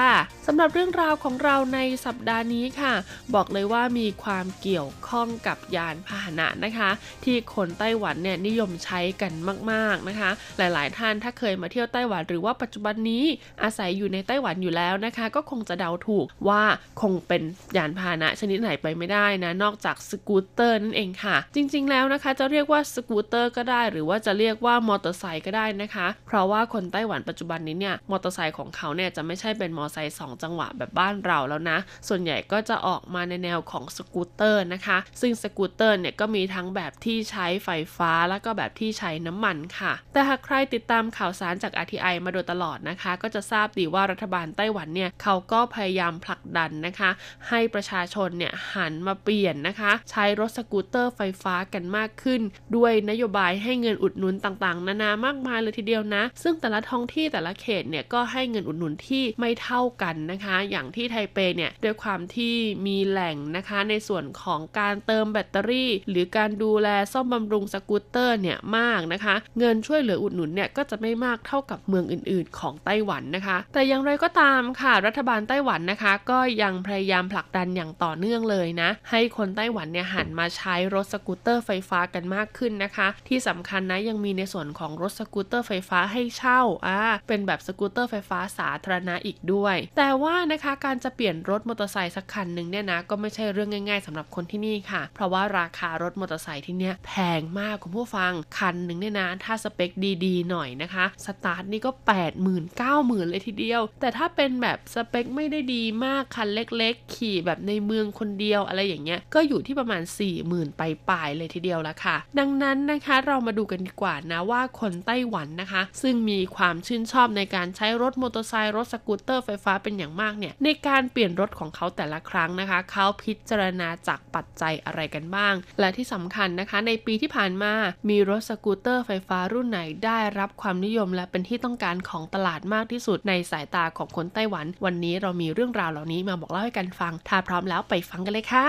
[0.47, 2.93] สำหรับเรื่องราวของเราในสัปดาห์นี้ค่ะ
[3.35, 6.91] บอกเลยว่ามีความเกี่ยวข้องกับยานพาหนะนะคะ
[7.25, 9.33] ที่คนไต้หวันเนี่ยนิยมใช้กัน
[9.71, 13.25] มากๆนะคะ หลายๆ ท่านถ้าเคยมาเที่ยวไต้หวันหรือว่าปัจจุบันนี้
[13.63, 16.63] อาศัยอยู่ในไต้หวันอยู่แล้วนะคะ ก็คงจะเดาถูกว่า
[17.03, 17.42] คงเป็น
[17.77, 31.79] ยานพาหนะชนิดไหนไปไม่ได้นะ นอกจากสกูตเตอร์นั่นเองค่ะ จริง ๆ แล้วนะคะ จะเรียกว่าสกูตเตอร์ก็ได้ หรือว่าจะเรียกว่ามอเตอร์ไซค์ก็ได้นะคะ เพราะว่าคนไต้หวันปัจจุบันนี้เนี่ยมอเตอร์ไซค์ของเขาเนี่ยจะไม่ใช่เป็นมอเตอร์ไซค์สองจังหวะแบบบ้านเราแล้วนะ
[32.09, 47.11] ส่วนใหญ่ก็จะออกมาในแนวของสกูตเตอร์นะคะ ซึ่งสกูตเตอร์เนี่ยก็มีทั้งแบบที่ใช้ไฟฟ้าแล้วก็แบบที่ใช้น้ำมันค่ะ แต่หากใครติดตามข่าวสารจาก RTI มาโดยตลอดนะคะ ก็จะทราบดีว่ารัฐบาลไต้หวันเนี่ยเขาก็พยายามผลักดันนะคะ
[47.49, 52.41] ให้ประชาชนเนี่ยหันมาเปลี่ยนนะคะ ใช้รถสกูตเตอร์ไฟฟ้ากันมากขึ้น
[52.77, 62.55] ด้วยนโยบายให้เงินอุดหนุนต่างๆ นานามากมายเลยทีเดียวนะ ซึ่งแต่ละท้องที่แต่ละเขตเนี่ยก็ให้เงินอุดหนุนที่ไม่เท่ากันนะคะ อย่างที่ไทเปเนี่ยด้วยความที่
[62.87, 99.91] มีแหล่งนะคะในส่วนของการเติมแบตเตอรี่ หรือการดูแลซ่อมบำรุงสกูตเตอร์เนี่ยมากนะคะ เงินช่วยเหลืออุดหนุนเนี่ยก็จะไม่มากเท่ากับเมืองอื่น ๆ ของไต้หวันนะคะ แต่อย่างไรก็ตามค่ะ รัฐบาลไต้หวันนะคะ ก็ยังพยายามผลักดันอย่างต่อเนื่องเลยนะ ให้คนไต้หวันเนี่ยหันมาใช้รถสกูตเตอร์ไฟฟ้ากันมากขึ้นนะคะ ที่สำคัญนะยังมีในส่วนของรถสกูตเตอร์ไฟฟ้าให้เช่าอ่าเป็นแบบสกูตเตอร์ไฟฟ้าสาธารณะอีกด้วย แต่ว่านะคะการจะเปลี่ยนรถมอเตอร์ไซค์สักคันหนึ่งเนี่ยนะก็ไม่ใช่เรื่องง่าย ๆสำหรับคนที่นี่ค่ะ เพราะว่าราคารถมอเตอร์ไซค์ที่เนี่ยแพงมากคุณผู้ฟังคันหนึ่งเนี่ยนะถ้าสเปค
[100.25, 110.03] ดีๆ หน่อยนะคะสตาร์ทนี่ก็ 8 0 0 0 0 9 0,000 เลยทีเดียว แต่ถ้าเป็นแบบสเปคไม่ได้ดีมากคันเล็กๆขี่แบบในเมืองคนเดียวอะไรอย่างเงี้ยก็อยู่ที่ประมาณ
[110.41, 127.73] 40,000ไปปลายเลยทีเดียวละค่ะ ดังนั้นนะคะเรามาดูกันดีกว่านะว่าคนไต้หวันนะคะ ซึ่งมีความชื่นชอบในการใช้รถมอเตอร์ไซค์รถสกูตเตอร์ไฟฟ้าเป็นอย่างมากเนี่ยในการเปลี่ยนรถของเขาแต่ละครั้งนะคะ เขาพิจารณาจากปัจจัยอะไรกันบ้าง และที่สำคัญนะคะ ในปีที่ผ่านมา
[128.09, 138.69] มีรถสกูตเตอร์ไฟฟ้ารุ่นไหนได้รับความนิยมและเป็นที่ต้องการของตลาดมากที่สุดในสายตาของคนไต้หวัน วันนี้เรามีเรื่องราวเหล่านี้มาบอกเล่าให้กันฟัง ถ้าพร้อมแล้วไปฟังกันเลยค่ะ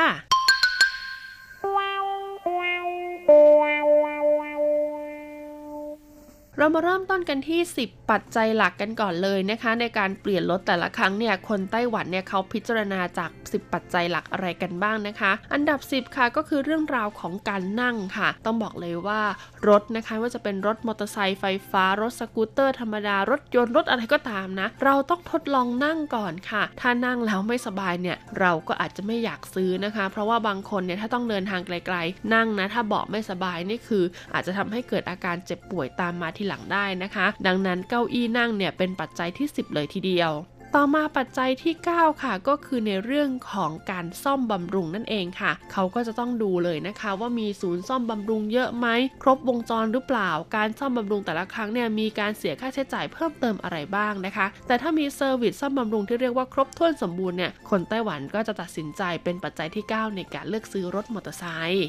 [6.57, 19.21] เรามาเริ่มต้นกันที่ 10 ปัจจัยหลักกันก่อนเลยนะคะ ในการเปลี่ยนรถแต่ละครั้งเนี่ยคนไต้หวันเนี่ยเขาพิจารณาจาก 10 ปัจจัยหลักอะไรกันบ้างนะคะ อันดับ 10 ค่ะก็คือเรื่องราวของการนั่งค่ะ ต้องบอกเลยว่า
[19.67, 40.33] รถนะคะว่าจะเป็นรถมอเตอร์ไซค์ไฟฟ้ารถสกูตเตอร์ธรรมดารถยนต์รถอะไรก็ตามนะ เราต้องทดลองนั่งก่อนค่ะ ถ้านั่งแล้วไม่สบายเนี่ยเราก็อาจจะไม่อยากซื้อนะคะ เพราะว่าบางคนเนี่ยถ้าต้องเดินทางไกล ๆ นั่งนะถ้าเบาะไม่สบายนี่คือ อาจจะทำให้เกิดอาการเจ็บป่วยตามมาทีหลังได้นะคะ ดังนั้นเก้าอี้นั่งเนี่ยเป็นปัจจัยที่ 10 เลยทีเดียว
[40.77, 48.87] ต่อมาปัจจัยที่ 9 ค่ะก็คือในเรื่องของการซ่อมบำรุงนั่นเองค่ะ เขาก็จะต้องดูเลยนะคะว่ามีศูนย์ซ่อมบำรุงเยอะไหม
[49.23, 61.87] ครบวงจรหรือเปล่า การซ่อมบำรุงแต่ละครั้งเนี่ยมีการเสียค่าใช้จ่ายเพิ่มเติมอะไรบ้างนะคะ แต่ถ้ามี service ซ่อมบำรุงที่เรียกว่าครบถ้วนสมบูรณ์เนี่ยคนไต้หวันก็จะตัดสินใจเป็นปัจจัยที่ 9 ในการเลือกซื้อรถมอเตอร์ไซค์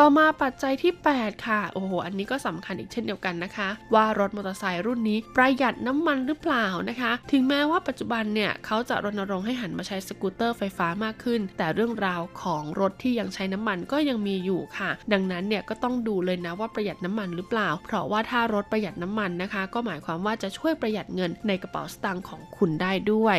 [0.00, 23.38] ต่อมาปัจจัยที่ 8 ค่ะ โอ้โห อันนี้ก็สำคัญอีกเช่นเดียวกันนะคะ ว่ารถมอเตอร์ไซค์รุ่นนี้ประหยัดน้ำมันหรือเปล่านะคะ ถึงแม้ว่าปัจจุบันเนี่ยเขาจะรณรงค์ให้หันมาใช้สกูตเตอร์ไฟฟ้ามากขึ้น แต่เรื่องราวของรถที่ยังใช้น้ำมันก็ยังมีอยู่ค่ะ ดังนั้นเนี่ยก็ต้องดูเลยนะว่าประหยัดน้ำมันหรือเปล่า เพราะว่าถ้ารถประหยัดน้ำมันนะคะ ก็หมายความว่าจะช่วยประหยัดเงินในกระเป๋าสตางค์ของคุณได้ด้วย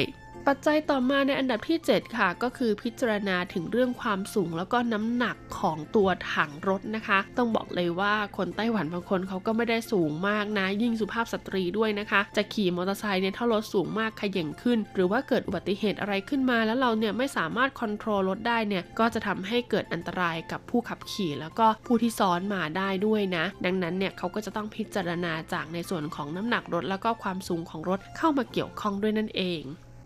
[0.51, 29.63] ปัจจัยต่อมาในอันดับที่ 7 ค่ะ ก็คือพิจารณาถึงเรื่องความสูงแล้วก็น้ำหนักของตัวถังรถนะคะ ต้องบอกเลยว่าคนไต้หวันบางคนเขาก็ไม่ได้สูงมากนะ ยิ่งสุภาพสตรีด้วยนะคะ จะขี่มอเตอร์ไซค์เนี่ยถ้ารถสูงมากขย่งขึ้น หรือว่าเกิดอุบัติเหตุอะไรขึ้นมา แล้วเราเนี่ยไม่สามารถควบคุมรถได้เนี่ยก็จะทำให้เกิดอันตรายกับผู้ขับขี่ แล้วก็ผู้ที่ซ้อนมาได้ด้วยนะ ดังนั้นเนี่ยเขาก็จะต้องพิจารณาจากในส่วนของน้ำหนักรถ แล้วก็ความสูงของรถเข้ามาเกี่ยวข้องด้วยนั่นเอง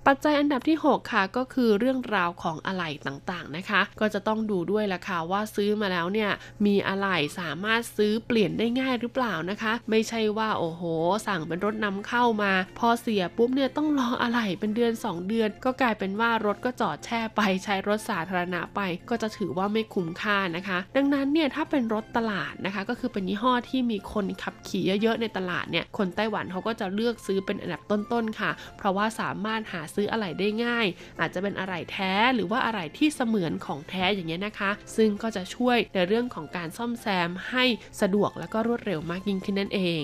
[0.07, 6.31] ปัจจัยอันดับที่ 6 ค่ะก็คือเรื่องราวของอะไหล่ต่างๆนะคะ ก็จะต้องดูด้วยละค่ะว่าซื้อมาแล้วเนี่ย
[6.65, 10.81] มีอะไหล่สามารถซื้อเปลี่ยนได้ง่ายหรือเปล่านะคะ ไม่ใช่ว่าโอ้โห
[11.27, 18.79] สั่งเป็นรถนำเข้ามา พอเสียปุ๊บเนี่ยต้องรออะไหล่เป็นเดือน 2 เดือน ก็กลายเป็นว่ารถก็จอดแช่ไปใช้รถสาธารณะไป
[19.09, 30.87] ก็จะถือว่าไม่คุ้มค่านะคะ ดังนั้นเนี่ยถ้าเป็นรถตลาดนะคะ ก็คือเป็นยี่ห้อที่มีคนขับขี่เยอะๆในตลาดเนี่ยคนไต้หวันเขาก็จะเลือกซื้อเป็นอันดับต้นๆค่ะ เพราะว่าสามารถหาซื้ออะไหล่ได้ง่าย
[31.19, 37.65] อาจจะเป็นอะไหล่แท้หรือว่าอะไหล่ที่เสมือนของแท้อย่างเงี้ยนะคะ ซึ่งก็จะช่วยในเรื่องของการซ่อมแซมให้
[38.01, 40.03] สะดวกและก็รวดเร็วมากยิ่งขึ้นนั่นเอง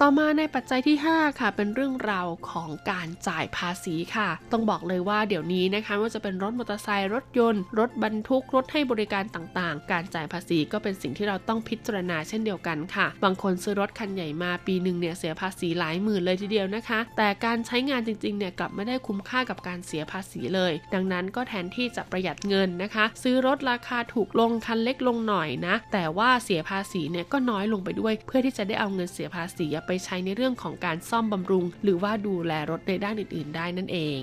[0.00, 33.56] ต่อมาในปัจจัยที่ 5 ค่ะ เป็นเรื่องราวของการจ่ายภาษีค่ะ ต้องบอกเลยว่าเดี๋ยวนี้นะคะว่าจะเป็นรถมอเตอร์ไซค์รถยนต์ รถบรรทุกรถให้บริการต่างๆ การจ่ายภาษีก็เป็นสิ่งที่เราต้องพิจารณาเช่นเดียวกันค่ะ บางคนซื้อรถคันใหญ่มาปีหนึ่งเนี่ยเสียภาษีหลายหมื่นเลยทีเดียวนะคะ แต่การใช้งานจริงๆเนี่ยกลับไม่ได้คุ้มค่ากับการเสียภาษีเลย ดังนั้นก็แทนที่จะประหยัดเงินนะคะ ซื้อรถราคาถูกลงคันเล็กลงหน่อยนะ แต่ว่าเสียภาษีเนี่ยก็น้อยลงไปด้วย เพื่อที่จะได้เอาเงินเสียภาษีไปใช้ในเรื่องของการซ่อมบำรุง หรือว่าดูแลรถในด้านอื่น ๆ
[33.56, 34.20] ได้นั่นเอง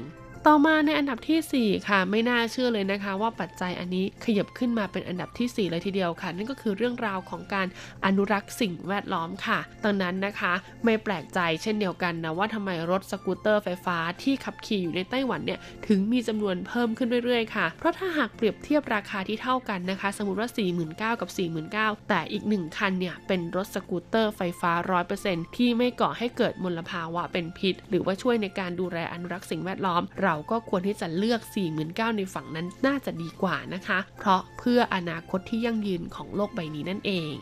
[0.47, 7.67] ต่อมาในอันดับทีสี่ 4 ค่ะไม่น่าเชื่อเลยนะคะ ว่าปัจจัยอันนี้ขยับขึ้นมาเป็นอันดับทีสี่ 4 เลยทีเดียวค่ะ นั่นก็คือเรื่องราวของการ
[8.05, 10.53] อนุรักษ์สิ่งแวดล้อมค่ะดังนั้นนะคะ
[10.85, 21.29] ไม่แปลกใจเช่นเดียวกันนะว่าทำไมรถสกูตเตอร์ไฟฟ้าที่ขับขี่อยู่ในไต้หวันเนี่ยถึงมีจำนวนเพิ่มขึ้นเรื่อยๆค่ะ เพราะถ้าหากเปรียบเทียบราคาที่เท่ากันนะคะ สมมติว่า 49,000กับ
[21.69, 24.71] 49,000แต่อีกหนึ่งคันเนี่ยเป็นรถสกูตเตอร์ไฟฟ้า
[25.15, 31.41] 100%ที่ไม่ก่อให้เกิดมลภาวะเป็นพิษ หรือว่าช่วยในการดูแลอนุรักษ์สิ่งแวดล้อมเราก็ควรที่จะเลือก
[31.79, 37.33] 49,000 ในฝั่งนั้นน่าจะดีกว่านะคะ เพราะเพื่ออนาคตที่ยั่งยืนของโลกใบนี้นั่นเอง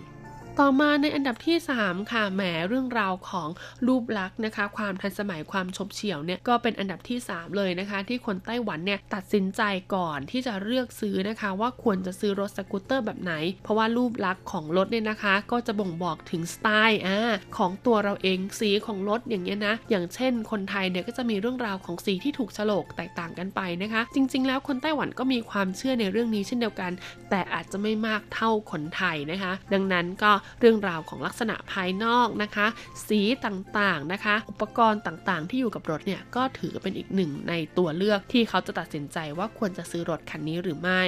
[0.62, 3.50] ต่อมาในอันดับที่ 3 ค่ะแหมเรื่องราวของ
[3.88, 9.62] รูปลักษณ์นะคะ ความทันสมัยความชบเฉี่ยวเนี่ยก็เป็นอันดับที่ 3 เลยนะคะ ที่คนไต้หวันเนี่ยตัดสินใจ
[9.96, 13.34] ก่อนที่จะเลือกซื้อนะคะ ว่าควรจะซื้อรถสกูตเตอร์แบบไหน
[13.64, 17.20] เพราะว่ารูปลักษณ์ของรถเนี่ยนะคะ ก็จะบ่งบอกถึงสไตล์อ่า
[17.58, 26.92] ของตัวเราเองสีของรถอย่างเงี้ยนะ อย่างเช่น คนไทยเนี่ยก็จะมีเรื่องราวของสีที่ถูกฉลกแตกต่างกันไปนะคะ จริง ๆ แล้วคนไต้หวันก็มีความเชื่อในเรื่องนี้เช่นเดียวกัน
[27.30, 32.68] แต่อาจจะไม่มากเท่าคนไทยนะคะ ดังนั้นก็เรื่องราวของลักษณะภายนอกนะคะ
[33.08, 41.04] สีต่างๆนะคะ อุปกรณ์ต่างๆ ที่อยู่กับรถเนี่ยก็ถือเป็นอีกหนึ่งในตัวเลือกที่เขาจะตัดสินใจว่าควรจะซื้อรถคันนี้หรือไม่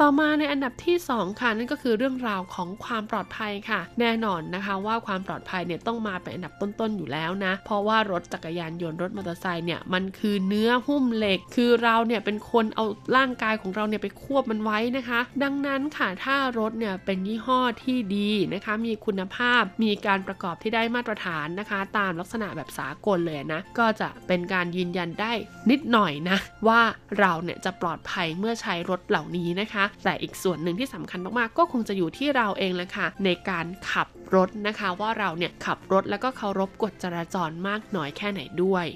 [0.00, 12.84] ต่อมาในอันดับที่ 2 ค่ะ นั่นก็คือเรื่องราวของความปลอดภัยค่ะ แน่นอนนะคะว่าความปลอดภัยเนี่ยต้องมาเป็นอันดับต้นๆอยู่แล้วนะ เพราะว่ารถจักรยานยนต์รถมอเตอร์ไซค์เนี่ยมันคือเนื้อหุ้มเหล็ก คือเราเนี่ยเป็นคนเอา
[13.16, 25.32] ร่างกายของเราเนี่ยไปควบมันไว้นะคะ ดังนั้นค่ะถ้ารถเนี่ยเป็นยี่ห้อที่ดีนะคะ มีคุณภาพมีการประกอบที่ได้มาตรฐานนะคะ ตามลักษณะแบบสากลเลยนะก็จะเป็นการยืนยันได้
[25.70, 26.38] นิดหน่อยนะ
[26.68, 26.80] ว่า
[27.18, 38.86] เราเนี่ยจะปลอดภัยเมื่อใช้รถเหล่านี้นะคะแต่อีกส่วนหนึ่งที่สำคัญมากๆ ก็คงจะอยู่ที่เราเองแหละค่ะในการขับรถนะคะ ว่าเราเนี่ยขับรถแล้วก็เคารพกฎจราจรมากน้อยแค่ไหนด้วย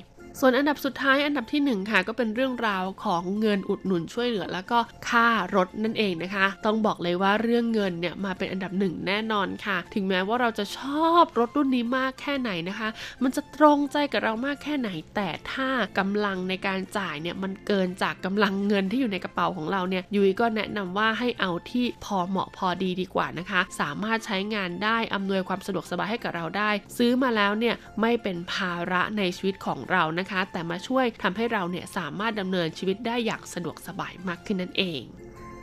[0.41, 4.78] ส่วนอันดับสุดท้ายอันดับที่ 1 ค่ะ ก็เป็นเรื่องราวของเงินอุดหนุนช่วยเหลือ แล้วก็
[5.09, 12.89] ค่ารถนั่นเองนะคะ ต้องบอกเลยว่าเรื่องเงินเนี่ยมาเป็นอันดับหนึ่งแน่นอนค่ะ ถึงแม้ว่าเราจะชอบรถรุ่นนี้มากแค่ไหนนะคะ
[13.22, 15.68] มันจะตรงใจกับเรามากแค่ไหน แต่ถ้า
[15.99, 35.03] กำลังในการจ่ายเนี่ยมันเกินจากกำลังเงินที่อยู่ในกระเป๋าของเราเนี่ยยุ้ยก็แนะนำว่าให้เอาที่พอเหมาะพอดีดีกว่านะคะ สามารถใช้งานได้อำนวยความสะดวกสบายให้กับเราได้ ซื้อมาแล้วเนี่ยไม่เป็นภาระในชีวิตของเรานะคะนะคะ แต่มาช่วยทำให้เราเนี่ยสามารถดำเนินชีวิตได้อย่างสะดวกสบายมากขึ้นนั่นเอง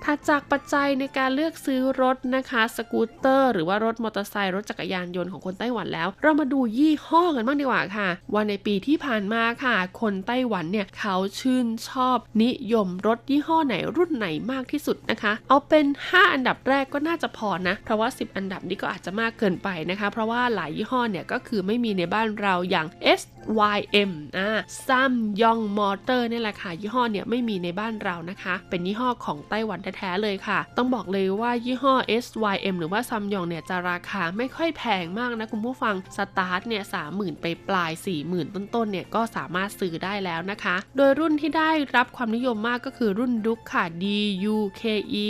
[0.09, 22.87] ถัดจากปัจจัยในการเลือกซื้อรถนะคะสกูตเตอร์ หรือว่ารถมอเตอร์ไซค์รถจักรยานยนต์ของคนไต้หวันแล้ว เรามาดูยี่ห้อกันบ้างดีกว่าค่ะ ว่าในปีที่ผ่านมาค่ะ คนไต้หวันเนี่ยเขาชื่นชอบนิยมรถยี่ห้อไหนรุ่นไหนมากที่สุดนะคะ เอาเป็น 5 อันดับแรกก็น่าจะพอนะ เพราะว่า 10 อันดับนี้ก็อาจจะมากเกินไปนะคะ เพราะว่าหลายยี่ห้อเนี่ยก็คือไม่มีในบ้านเราอย่าง
[23.19, 24.49] SYM อ่า
[24.87, 45.25] Sanyang Motor นี่แหละค่ะยี่ห้อเนี่ยไม่มีในบ้านเรานะคะ เป็นยี่ห้อของไต้หวันแท้ๆเลยค่ะ ต้องบอกเลยว่ายี่ห้อ SYM หรือว่า Sanyang เนี่ยจะราคาไม่ค่อยแพงมากนะคุณผู้ฟังสตาร์ทเนี่ยสามหมื่นปลายสี่หมื่นต้นๆเนี่ยก็สามารถซื้อได้แล้วนะคะ โดยรุ่นที่ได้รับความนิยมมากก็คือรุ่น Duke ค่ะ DUKE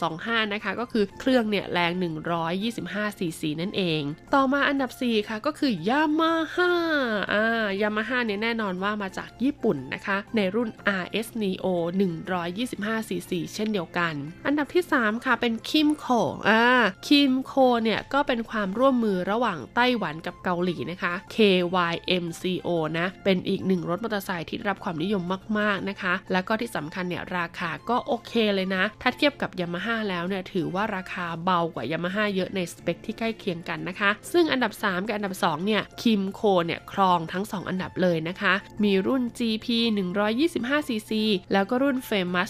[0.00, 1.92] 125นะคะก็คือเครื่องเนี่ยแรง
[2.56, 4.02] 125 cc นั่นเอง
[4.34, 6.72] ต่อมาอันดับ 4 ค่ะก็คือ Yamaha
[7.32, 10.68] อ่ายามาฮ่าเนี่ยแน่นอนว่ามาจากญี่ปุ่นนะคะ ในรุ่น
[11.02, 11.66] RS Neo
[12.38, 14.07] 125 cc เช่นเดียวกัน
[14.46, 16.06] อันดับที่ 3 ค่ะเป็นคิมโค
[16.48, 16.64] อ่า
[17.08, 17.52] คิมโค
[17.82, 25.22] เนี่ยก็เป็นความร่วมมือระหว่างไต้หวันกับเกาหลีนะคะ KYMCO นะ เป็นอีกหนึ่งรถมอเตอร์ไซค์ที่รับความนิยม
[25.58, 38.54] มากๆนะคะ แล้วก็ที่สำคัญเนี่ยราคาก็โอเคเลยนะ ถ้าเทียบกับยามาฮ่าแล้วเนี่ยถือว่าราคาเบากว่ายามาฮ่าเยอะในสเปคที่ใกล้เคียงกันนะคะ ซึ่งอันดับ 3 กับอันดับ 2 เนี่ยคิมโคเนี่ยครองทั้ง 2 อันดับเลยนะคะ
[38.84, 39.66] มีรุ่น GP
[40.28, 41.12] 125 cc
[41.52, 42.48] แล้วก็รุ่น Famous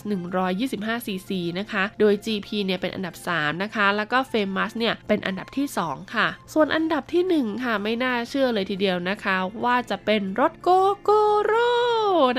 [0.54, 7.64] 125 cc นะคะ โดย GP เนี่ยเป็นอันดับ 3 นะคะ แล้วก็ Famous เนี่ยเป็นอันดับที่ 2 ค่ะ ส่วนอันดับที่ 1
[7.64, 11.72] ค่ะ ไม่น่าเชื่อเลยทีเดียวนะคะ ว่าจะเป็นรถ Gogoro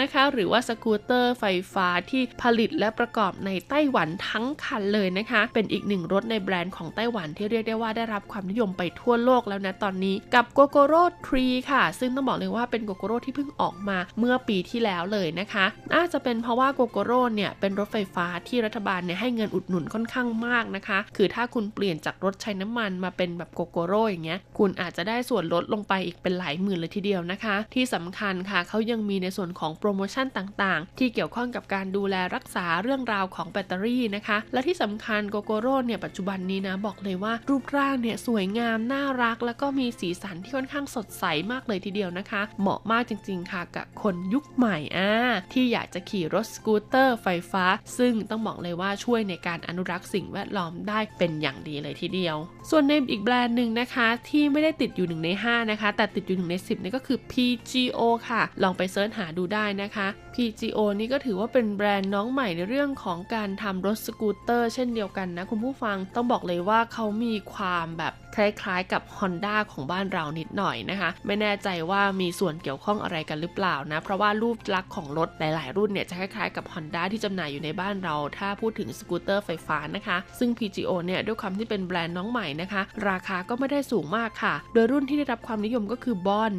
[0.02, 11.04] นะคะ หรือว่าสกูตเตอร์ไฟฟ้าที่ผลิตและประกอบในไต้หวันทั้งคันเลยนะคะ เป็นอีกหนึ่งรถในแบรนด์ของไต้หวันที่เรียกได้ว่าได้รับความนิยมไปทั่วโลกแล้วนะตอนนี้กับ Gogoro
[11.36, 42.42] 3ค่ะ ซึ่งต้องบอกเลยว่าเป็น Gogoro ที่เพิ่งออกมาเมื่อปีที่แล้วเลยนะคะ น่าจะเป็นเพราะว่า Gogoro เนี่ยเป็นรถไฟฟ้าที่รัฐบาลเนี่ยให้เงินอุดหนุนค่อนข้างมากนะคะ คือถ้าคุณเปลี่ยนจากรถใช้น้ำมันมาเป็นแบบ Gogoro อย่างเงี้ย คุณอาจจะได้ส่วนลดลงไปอีกเป็นหลายหมื่นเลยทีเดียวนะคะ ที่สำคัญค่ะเขายังมีในส่วนของโปรโมชั่นต่างๆ ที่เกี่ยวข้องกับการดูแลรักษาเรื่องราวของแบตเตอรี่นะคะ และที่สำคัญโกโกโร่เนี่ยปัจจุบันนี้นะบอกเลยว่ารูปร่างเนี่ยสวยงามน่ารัก แล้วก็มีสีสันที่ค่อนข้างสดใสมากเลยทีเดียวนะคะ
[42.62, 45.12] เหมาะมากจริง ๆ ค่ะกับคนยุคใหม่อ่า
[45.54, 47.66] ที่อยากจะขี่รถสกูตเตอร์ไฟฟ้า
[47.98, 52.38] ซึ่งต้องบอกเลยว่าช่วยในการอนุรักษ์สิ่งแวดล้อมได้เป็นอย่างดีเลยทีเดียว
[52.70, 76.66] ส่วนในอีกแบรนด์หนึ่งนะคะที่ไม่ได้ติดอยู่หนึ่งใน5นะคะแต่ติดอยู่หนึ่งใน10นี่ก็คือ PGO ค่ะ ลองไป search หาดูได้นะคะ PGO นี่ก็ถือว่าเป็นแบรนด์น้องใหม่ในเรื่องของการทำรถสกูตเตอร์ เช่นเดียวกันนะคุณผู้ฟังต้องบอกเลยว่าเขามีความแบบคล้ายๆกับ Honda ของบ้านเรานิดหน่อยนะคะ ไม่แน่ใจว่ามีส่วนเกี่ยวข้องอะไรกันหรือเปล่านะ เพราะว่ารูปลักษณ์ของรถหลาย ๆ รุ่นเนี่ยจะคล้ายๆกับ
[76.74, 86.52] Honda ที่จำหน่ายอยู่ในบ้านเรา ถ้าพูดถึงสกูตเตอร์ไฟฟ้านะคะ ซึ่ง PGO เนี่ยด้วยความที่เป็นแบรนด์น้องใหม่นะคะ ราคาก็ไม่ได้สูงมากค่ะ โดยรุ่นที่ได้รับความนิยมก็คือ Bon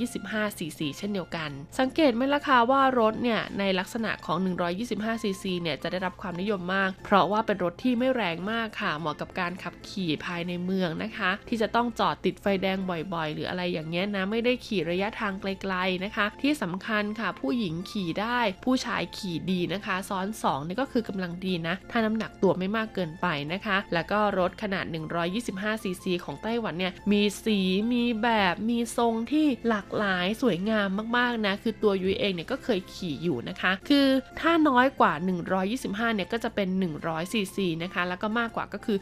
[0.00, 4.36] 125 cc เช่นเดียวกัน สังเกตไหมล่ะคะว่ารถเนี่ยในลักษณะของ
[4.80, 24.84] 125 cc เนี่ยจะได้รับความนิยมมาก เพราะว่าเป็นรถที่ไม่แรงมากค่ะ เหมาะกับการขับขี่ภายในเมืองนะคะ ที่จะต้องจอดติดไฟแดงบ่อยๆ หรืออะไรอย่างเงี้ยนะไม่ได้ขี่ระยะทางไกลๆนะคะ ที่สำคัญค่ะผู้หญิงขี่ได้ผู้ชายขี่ดีนะคะ ซ้อน2นี่ก็คือกำลังดีนะ ถ้าน้ำหนักตัวไม่มากเกินไปนะคะ แล้วก็รถขนาด
[25.34, 27.58] 125 ซีซีของไต้หวันเนี่ย มีสี
[27.92, 34.06] มีแบบมีทรงที่หลากหลายสวยงามมากๆนะ คือตัวยุ้ยเองเนี่ยก็เคยขี่อยู่นะคะ คือ
[34.40, 35.12] ถ้าน้อยกว่า
[35.64, 36.68] 125 เนี่ยก็จะเป็น
[37.00, 38.98] 100 ซีซีนะคะ แล้วก็มากกว่าก็คือ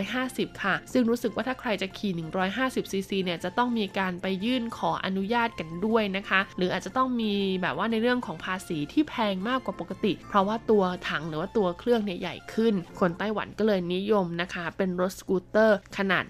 [0.00, 2.12] 150 ค่ะ ซึ่งรู้สึกว่าถ้าใครจะขี่
[2.52, 7.32] 150 ซีซีเนี่ยจะต้องมีการไปยื่นขออนุญาตกันด้วยนะคะ หรืออาจจะต้องมี
[7.62, 16.24] แบบว่าในเรื่องของภาษีที่แพงมากกว่าปกติ เพราะว่าตัวถังหรือว่าตัวเครื่องเนี่ยใหญ่ขึ้น คนไต้หวันก็เลยนิยมนะคะ เป็นรถสกูตเตอร์ขนาด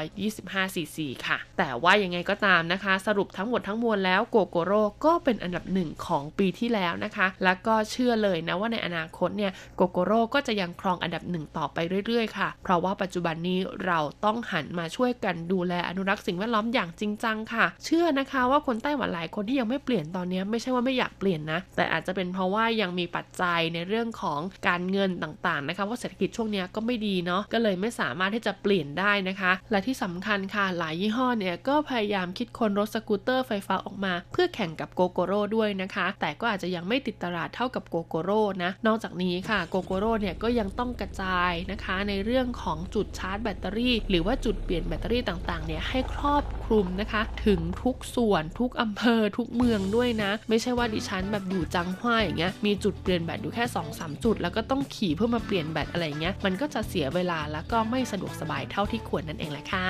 [0.00, 35.40] 125 ซีซีค่ะ แต่ว่ายังไงก็ตามนะคะ สรุปทั้งหมดทั้งมวลแล้ว Gogoro ก็เป็นอันดับหนึ่งของปีที่แล้วนะคะ แล้วก็เชื่อเลยนะว่าในอนาคตเนี่ย Gogoro ก็จะยังครองอันดับหนึ่งต่อไปเรื่อยๆค่ะ เพราะว่าปัจจุบันนี้เราต้องหันมาช่วยกันดูแลอนุรักษ์สิ่งแวดล้อมอย่างจริงจังค่ะ เชื่อนะคะว่าคนไต้หวันหลายคนที่ยังไม่เปลี่ยนตอนนี้ไม่ใช่ว่าไม่อยากเปลี่ยนนะ แต่อาจจะเป็นเพราะว่ายังมีปัจจัยในเรื่องของการการเงินต่างๆนะคะว่าเศรษฐกิจช่วงนี้ก็ไม่ดีเนาะก็เลยไม่สามารถที่จะเปลี่ยนได้นะคะ และที่สำคัญค่ะหลายยี่ห้อเนี่ยก็พยายามคิดค้นรถสกูตเตอร์ไฟฟ้าออกมา เพื่อแข่งกับ Gogoro
[35.56, 59.88] ด้วยนะคะ แต่ก็อาจจะยังไม่ติดตลาดเท่ากับ Gogoro นะนอกจากนี้ค่ะ Gogoro เนี่ยก็ยังต้องกระจายนะคะ ในเรื่องของจุดชาร์จแบตเตอรี่ หรือว่าจุดเปลี่ยนแบตเตอรี่ต่างๆเนี่ยให้ครอบคลุมนะคะ ถึงทุกส่วนทุกอำเภอทุกเมืองด้วยนะ ไม่ใช่ว่าดิฉันแบบอยู่จังหว้าอย่างเงี้ยมีจุดเปลี่ยนแบตอยู่แค่2อสจุดแล้วก็ต้องขี่เพื่อมาเปลี่ยนแบตอะไรเงี้ยมันก็จะเสียเวลาแล้วก็ไม่สะดวกสบายเท่าที่ควรนั่นเองแหละค่ะ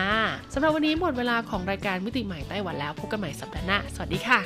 [0.55, 4.41] สำหรับวันนี้หมดเวลาของรายการมิติใหม่ไต้หวันแล้วพบกันใหม่สัปดาห์หน้าสวัสดีค่ะ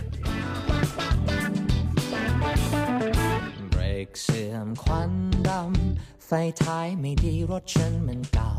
[3.70, 5.12] เบรกเสื่อมควัน
[5.48, 6.30] ดำไฟ
[6.62, 8.52] ท้ายไม่ดีรถฉันมันเก่า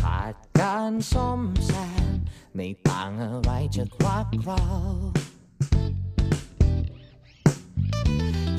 [0.00, 1.72] ขาดการซ่อมแซ
[2.04, 2.06] ม
[2.54, 4.64] ไม่ต่างอะไรจากรักเรา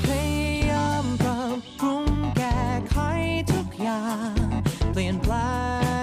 [0.04, 2.06] พยายามปรับปรุง
[2.38, 2.60] แก้
[2.90, 2.96] ไข
[3.52, 4.34] ทุกอย่าง
[4.92, 5.34] เปลี่ยนแปล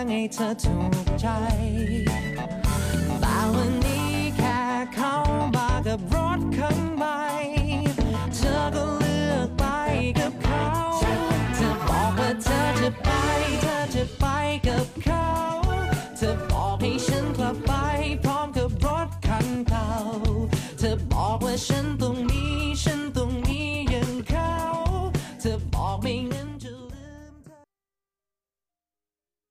[0.01, 1.29] งให้เธอถูกใจ
[3.21, 4.61] แต่วันนี้แค่
[4.95, 5.17] เข้า
[5.57, 7.21] มากับรถคันใหม่
[8.37, 9.65] เธอก็เลือกไป
[10.21, 10.69] กับเขา
[11.55, 13.11] เธอบอกว่าเธอจะไป
[13.63, 14.25] เธอจะไป
[14.69, 15.29] กับเขา
[16.17, 17.73] เธอบอกให้ฉันกลับไป
[18.25, 19.91] พร้อมกับรถคันเก่า
[20.79, 21.87] เธอบอกว่าฉัน